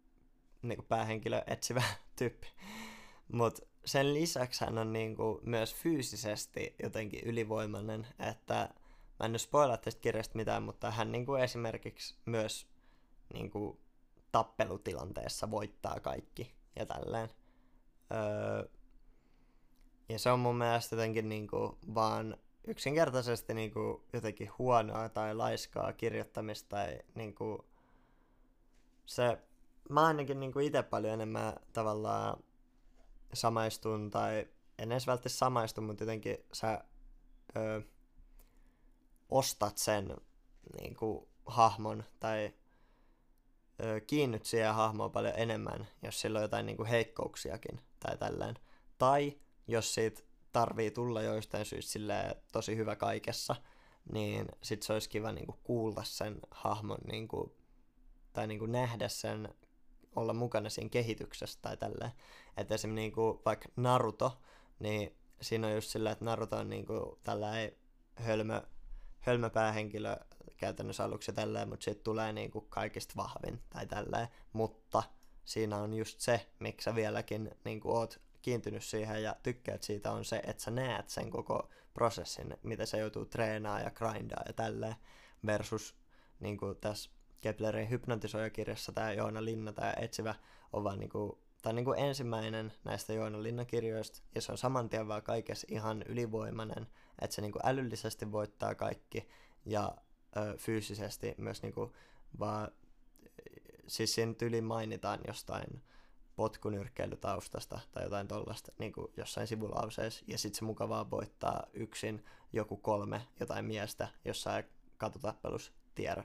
niin 0.63 0.77
kuin 0.77 0.87
päähenkilö 0.87 1.43
etsivä 1.47 1.83
tyyppi. 2.19 2.47
Mutta 3.33 3.67
sen 3.85 4.15
lisäksi 4.15 4.65
hän 4.65 4.79
on 4.79 4.93
niin 4.93 5.17
kuin 5.17 5.39
myös 5.43 5.75
fyysisesti 5.75 6.75
jotenkin 6.83 7.21
ylivoimainen, 7.25 8.07
että 8.19 8.55
mä 9.21 9.27
en 9.27 9.33
nyt 9.33 9.41
spoilaa 9.41 9.77
tästä 9.77 10.01
kirjasta 10.01 10.37
mitään, 10.37 10.63
mutta 10.63 10.91
hän 10.91 11.13
niin 11.13 11.27
kuin 11.27 11.43
esimerkiksi 11.43 12.15
myös 12.25 12.67
niin 13.33 13.51
kuin 13.51 13.79
tappelutilanteessa 14.33 15.51
voittaa 15.51 16.01
kaikki 16.01 16.55
ja 16.77 16.87
tälleen. 16.87 17.29
Öö, 18.15 18.69
ja 20.09 20.19
se 20.19 20.31
on 20.31 20.41
mun 20.41 20.57
mielestä 20.57 20.97
jotenkin 20.97 21.29
niin 21.29 21.49
kuin 21.49 21.77
vaan 21.95 22.37
yksinkertaisesti 22.67 23.55
niin 23.55 23.73
kuin 23.73 24.03
jotenkin 24.13 24.51
huonoa 24.59 25.09
tai 25.09 25.35
laiskaa 25.35 25.93
kirjoittamista 25.93 26.69
tai 26.69 26.99
niin 27.15 27.35
kuin 27.35 27.59
se, 29.07 29.39
mä 29.89 30.07
ainakin 30.07 30.41
niin 30.41 30.53
kuin 30.53 30.67
itse 30.67 30.83
paljon 30.83 31.13
enemmän 31.13 31.53
tavallaan 31.73 32.45
samaistun 33.33 34.11
tai 34.11 34.49
en 34.79 34.93
edes 34.93 35.07
välttämättä 35.07 35.39
samaistu, 35.39 35.81
mutta 35.81 36.03
jotenkin 36.03 36.39
sä 36.53 36.85
öö, 37.57 37.81
ostat 39.29 39.79
sen 39.79 40.17
niin 40.81 40.97
kuin, 40.97 41.29
hahmon 41.47 42.05
tai 42.21 42.55
ö, 43.85 44.01
kiinnyt 44.01 44.45
siihen 44.45 44.75
hahmoon 44.75 45.13
paljon 45.13 45.35
enemmän, 45.37 45.87
jos 46.03 46.21
sillä 46.21 46.39
on 46.39 46.43
jotain 46.43 46.67
niin 46.67 46.77
kuin, 46.77 46.89
heikkouksiakin 46.89 47.81
tai 48.01 48.19
tälleen. 48.19 48.55
Tai 48.99 49.37
jos 49.69 49.95
siitä 49.95 50.23
tarvii 50.57 50.91
tulla 50.91 51.23
joistain 51.23 51.65
syystä 51.65 52.37
tosi 52.53 52.77
hyvä 52.77 52.97
kaikessa, 52.97 53.57
niin 54.13 54.47
sit 54.63 54.83
se 54.83 54.93
olisi 54.93 55.09
kiva 55.09 55.33
niin 55.33 55.47
kuin, 55.47 55.59
kuulla 55.65 56.05
sen 56.05 56.39
hahmon 56.51 56.99
niin 57.11 57.29
kuin, 57.29 57.53
tai 58.33 58.47
niin 58.47 58.59
kuin, 58.59 58.73
nähdä 58.73 59.09
sen, 59.09 59.49
olla 60.15 60.35
mukana 60.35 60.71
siinä 60.71 60.89
kehityksessä 60.89 61.59
tai 61.63 61.77
tälleen. 61.77 62.13
Että 62.57 62.75
esimerkiksi 62.75 63.01
niin 63.01 63.13
kuin, 63.13 63.39
vaikka 63.45 63.69
Naruto, 63.77 64.39
niin 64.79 65.17
siinä 65.41 65.67
on 65.67 65.75
just 65.75 65.89
silleen, 65.91 66.13
että 66.13 66.25
Naruto 66.25 66.57
on 66.57 66.69
niin 66.69 66.87
kuin, 66.87 67.19
tällainen 67.23 67.73
hölmö 68.15 68.63
hölmö 69.21 69.51
päähenkilö 69.51 70.17
käytännössä 70.57 71.05
aluksi 71.05 71.33
tälleen, 71.33 71.69
mutta 71.69 71.85
sitten 71.85 72.05
tulee 72.05 72.33
niinku 72.33 72.61
kaikista 72.61 73.15
vahvin 73.17 73.63
tai 73.71 73.87
tälleen, 73.87 74.29
mutta 74.53 75.03
siinä 75.45 75.77
on 75.77 75.95
just 75.95 76.21
se, 76.21 76.47
miksi 76.59 76.85
sä 76.85 76.95
vieläkin 76.95 77.51
niinku 77.65 77.91
oot 77.91 78.26
kiintynyt 78.47 78.85
siihen 78.85 79.23
ja 79.23 79.37
tykkäät 79.43 79.83
siitä 79.83 80.13
on 80.13 80.25
se, 80.25 80.37
että 80.37 80.63
sä 80.63 80.71
näet 80.71 81.09
sen 81.09 81.31
koko 81.31 81.71
prosessin, 81.95 82.55
mitä 82.63 82.87
se 82.87 82.99
joutuu 82.99 83.25
treenaamaan 83.25 83.85
ja 83.85 83.91
grindaa 83.91 84.43
ja 84.47 84.53
tälleen, 84.53 84.95
versus 85.47 85.97
niin 86.41 86.59
kuin 86.59 86.77
tässä 86.77 87.11
Keplerin 87.41 87.91
hypnotisoijakirjassa 87.91 88.93
tämä 88.93 89.13
Joona 89.13 89.45
Linna, 89.45 89.73
tämä 89.73 89.95
etsivä, 90.01 90.35
on 90.73 90.85
vaan 90.85 90.99
niin 90.99 91.11
kuin, 91.11 91.39
tämä 91.63 91.71
on 91.71 91.77
niin 91.77 91.85
kuin 91.85 91.99
ensimmäinen 91.99 92.73
näistä 92.85 93.13
Joona 93.13 93.43
Linna-kirjoista, 93.43 94.23
ja 94.35 94.41
se 94.41 94.53
on 94.53 94.59
saman 94.59 94.89
tien 94.89 95.09
vaan 95.09 95.23
kaikessa 95.23 95.67
ihan 95.71 96.03
ylivoimainen, 96.03 96.87
että 97.23 97.35
se 97.35 97.43
niinku 97.43 97.59
älyllisesti 97.65 98.33
voittaa 98.33 98.75
kaikki 98.75 99.29
ja 99.65 99.97
ö, 100.37 100.57
fyysisesti 100.57 101.35
myös 101.39 101.63
niinku 101.63 101.93
vaan, 102.39 102.69
siis 103.87 104.15
siinä 104.15 104.35
tyli 104.35 104.61
mainitaan 104.61 105.21
jostain 105.27 105.83
potkunyrkkeilytaustasta 106.37 107.81
tai 107.93 108.03
jotain 108.05 108.29
tollasta 108.29 108.73
niin 108.79 108.93
kuin 108.93 109.13
jossain 109.17 109.47
sivulauseessa, 109.47 110.25
ja 110.29 110.39
sitten 110.39 110.59
se 110.59 110.65
mukavaa 110.65 111.11
voittaa 111.11 111.67
yksin 111.73 112.25
joku 112.53 112.77
kolme 112.77 113.27
jotain 113.41 113.65
miestä 113.65 114.09
jossain 114.25 114.65
katutappelus 114.97 115.73
tiedä 115.95 116.25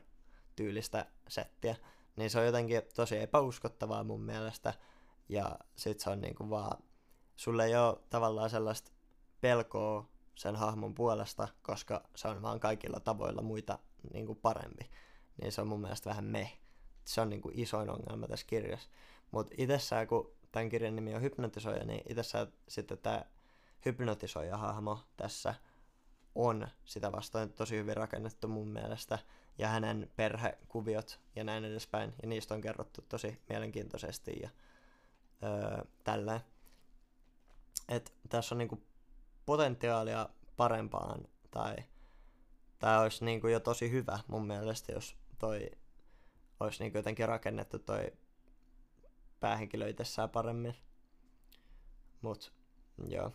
tyylistä 0.56 1.06
settiä. 1.28 1.76
Niin 2.16 2.30
se 2.30 2.40
on 2.40 2.46
jotenkin 2.46 2.82
tosi 2.96 3.18
epäuskottavaa 3.18 4.04
mun 4.04 4.22
mielestä, 4.22 4.74
ja 5.30 5.60
sit 5.76 6.00
se 6.00 6.10
on 6.10 6.22
niinku 6.22 6.50
vaan, 6.50 6.84
sulle 7.36 7.66
ei 7.66 7.76
ole 7.76 7.98
tavallaan 8.10 8.50
sellaista 8.50 8.92
pelkoa 9.42 10.10
sen 10.36 10.56
hahmon 10.56 10.96
puolesta, 10.96 11.48
koska 11.62 12.04
se 12.16 12.28
on 12.28 12.42
vaan 12.42 12.60
kaikilla 12.60 13.00
tavoilla 13.00 13.42
muita 13.42 13.80
niin 14.14 14.26
kuin 14.26 14.40
parempi. 14.42 14.92
Niin 15.42 15.52
se 15.52 15.62
on 15.62 15.68
mun 15.68 15.82
mielestä 15.82 16.10
vähän 16.10 16.26
me. 16.26 16.52
Se 17.06 17.22
on 17.22 17.30
niin 17.30 17.42
kuin 17.42 17.60
isoin 17.60 17.90
ongelma 17.90 18.28
tässä 18.28 18.46
kirjassa. 18.48 18.90
Mutta 19.32 19.56
itsessään, 19.58 20.08
kun 20.08 20.32
tämän 20.52 20.70
kirjan 20.70 20.96
nimi 20.96 21.16
on 21.16 21.22
hypnotisoija, 21.22 21.86
niin 21.86 22.02
itsessään 22.10 22.48
sitten 22.68 22.98
tämä 22.98 23.26
hypnotisoija 23.86 24.58
hahmo 24.58 25.00
tässä 25.18 25.56
on 26.36 26.68
sitä 26.86 27.12
vastaan 27.12 27.50
tosi 27.50 27.76
hyvin 27.78 27.98
rakennettu 27.98 28.48
mun 28.48 28.68
mielestä. 28.68 29.20
ja 29.58 29.68
hänen 29.68 30.12
perhekuviot 30.16 31.20
ja 31.36 31.44
näin 31.44 31.66
edespäin. 31.66 32.14
Ja 32.22 32.28
niistä 32.28 32.54
on 32.54 32.62
kerrottu 32.62 33.02
tosi 33.10 33.42
mielenkiintoisesti 33.50 34.32
ja 34.42 34.50
öö, 35.44 35.84
tällä. 36.04 36.42
Et 37.90 38.14
tässä 38.30 38.56
on 38.56 38.60
niinku 38.60 38.84
potentiaalia 39.46 40.30
parempaan 40.58 41.28
tai 41.52 41.76
tämä 42.80 43.00
olisi 43.00 43.26
niinku 43.26 43.48
jo 43.48 43.60
tosi 43.60 43.92
hyvä 43.92 44.20
mun 44.28 44.48
mielestä, 44.48 44.92
jos 44.92 45.16
toi 45.40 45.72
olisi 46.60 46.84
niinku 46.84 46.98
jotenkin 46.98 47.28
rakennettu 47.28 47.80
toi 47.80 48.14
päähenkilö 49.42 49.90
itsessään 49.90 50.30
paremmin. 50.30 50.76
Mut, 52.22 52.54
joo. 53.08 53.32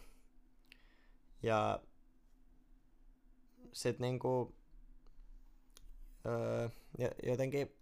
Ja 1.42 1.80
sit 3.72 3.98
niinku 3.98 4.54
öö, 6.26 6.68
jotenkin 7.22 7.76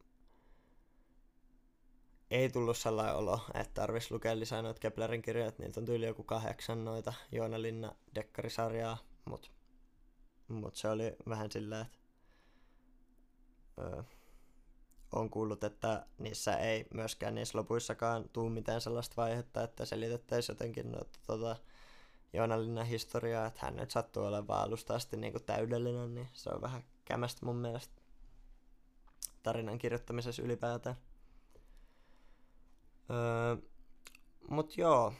ei 2.30 2.50
tullut 2.50 2.76
sellainen 2.76 3.16
olo, 3.16 3.40
että 3.54 3.74
tarvitsisi 3.74 4.14
lukea 4.14 4.38
lisää 4.38 4.62
noita 4.62 4.80
Keplerin 4.80 5.22
kirjoja, 5.22 5.48
että 5.48 5.62
niiltä 5.62 5.80
on 5.80 5.86
tyyli 5.86 6.06
joku 6.06 6.22
kahdeksan 6.24 6.84
noita 6.84 7.12
Joona 7.32 7.62
Linna 7.62 7.92
dekkarisarjaa, 8.14 8.98
mutta 9.24 9.48
mut 10.48 10.76
se 10.76 10.88
oli 10.88 11.16
vähän 11.28 11.50
silleen, 11.50 11.86
että 11.86 11.98
öö, 13.78 14.02
on 15.14 15.30
kuullut, 15.30 15.64
että 15.64 16.06
niissä 16.18 16.56
ei 16.56 16.86
myöskään 16.94 17.34
niissä 17.34 17.58
lopuissakaan 17.58 18.28
tuu 18.32 18.50
mitään 18.50 18.80
sellaista 18.80 19.16
vaihetta, 19.16 19.62
että 19.62 19.84
selitettäisiin 19.84 20.54
jotenkin 20.54 20.92
noita 20.92 21.18
tota, 21.26 21.56
Joona 22.32 22.60
Linnan 22.60 22.86
historiaa, 22.86 23.46
että 23.46 23.60
hän 23.62 23.76
nyt 23.76 23.90
sattuu 23.90 24.24
olemaan 24.24 24.62
alusta 24.62 24.94
asti 24.94 25.16
niin 25.16 25.32
kuin 25.32 25.44
täydellinen, 25.44 26.14
niin 26.14 26.28
se 26.32 26.50
on 26.50 26.62
vähän 26.62 26.84
kämästä 27.04 27.46
mun 27.46 27.56
mielestä 27.56 27.94
tarinan 29.42 29.78
kirjoittamisessa 29.78 30.42
ylipäätään. 30.42 30.96
Öö, 33.10 33.56
mut 34.50 34.76
joo, 34.78 35.12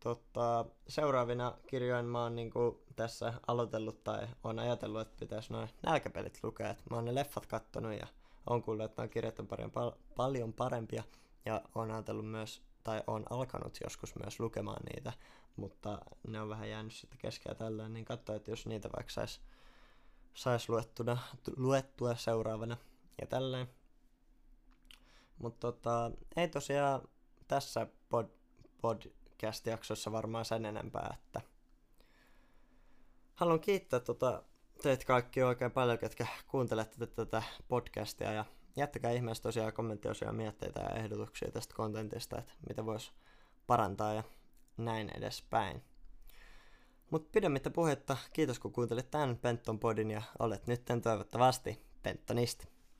tota, 0.00 0.64
seuraavina 0.88 1.58
kirjoina 1.66 2.08
mä 2.08 2.22
oon 2.22 2.34
niinku 2.34 2.82
tässä 2.96 3.32
aloitellut 3.46 4.04
tai 4.04 4.28
on 4.44 4.58
ajatellut, 4.58 5.00
että 5.00 5.16
pitäisi 5.20 5.52
noin 5.52 5.68
nälkäpelit 5.82 6.38
lukea. 6.42 6.70
Et 6.70 6.78
mä 6.90 6.96
oon 6.96 7.04
ne 7.04 7.14
leffat 7.14 7.46
kattonut 7.46 7.92
ja 7.92 8.06
on 8.48 8.62
kuullut, 8.62 8.84
että 8.84 9.02
noin 9.02 9.10
kirjat 9.10 9.38
on 9.38 9.46
paljon, 9.46 9.70
pal- 9.70 9.92
paljon 10.16 10.52
parempia 10.52 11.02
ja 11.46 11.62
on 11.74 11.90
ajatellut 11.90 12.30
myös, 12.30 12.62
tai 12.84 13.02
on 13.06 13.24
alkanut 13.30 13.78
joskus 13.84 14.14
myös 14.24 14.40
lukemaan 14.40 14.82
niitä, 14.94 15.12
mutta 15.56 15.98
ne 16.28 16.40
on 16.40 16.48
vähän 16.48 16.70
jäänyt 16.70 16.92
sitten 16.92 17.18
keskellä 17.18 17.54
tällöin, 17.54 17.92
niin 17.92 18.04
katso, 18.04 18.34
että 18.34 18.50
jos 18.50 18.66
niitä 18.66 18.88
vaikka 18.96 19.12
sais, 19.12 19.40
sais 20.34 20.68
luettuna, 20.68 21.18
luettua 21.56 22.14
seuraavana 22.14 22.76
ja 23.20 23.26
tälleen. 23.26 23.68
Mutta 25.38 25.72
tota, 25.72 26.10
ei 26.36 26.48
tosiaan 26.48 27.08
tässä 27.48 27.86
pod, 28.08 28.26
podcast-jaksossa 28.80 30.12
varmaan 30.12 30.44
sen 30.44 30.64
enempää, 30.64 31.16
että 31.18 31.40
haluan 33.34 33.60
kiittää 33.60 34.00
tota 34.00 34.42
teitä 34.82 35.04
kaikki 35.04 35.42
oikein 35.42 35.70
paljon, 35.70 35.98
ketkä 35.98 36.26
kuuntelette 36.48 37.06
tätä 37.06 37.42
podcastia 37.68 38.32
ja 38.32 38.44
jättäkää 38.76 39.10
ihmeessä 39.10 39.42
tosiaan 39.42 39.72
kommenttiosia 39.72 40.32
mietteitä 40.32 40.80
ja 40.80 40.90
ehdotuksia 40.90 41.50
tästä 41.50 41.74
kontentista, 41.74 42.38
että 42.38 42.52
mitä 42.68 42.86
voisi 42.86 43.12
parantaa 43.66 44.14
ja 44.14 44.22
näin 44.76 45.10
edespäin. 45.16 45.82
Mutta 47.10 47.28
pidemmittä 47.32 47.70
puhetta, 47.70 48.16
kiitos 48.32 48.58
kun 48.58 48.72
kuuntelit 48.72 49.10
tämän 49.10 49.36
Penton 49.36 49.78
podin 49.78 50.10
ja 50.10 50.22
olet 50.38 50.66
nyt 50.66 50.82
toivottavasti 51.02 51.82
Pentonisti. 52.02 52.77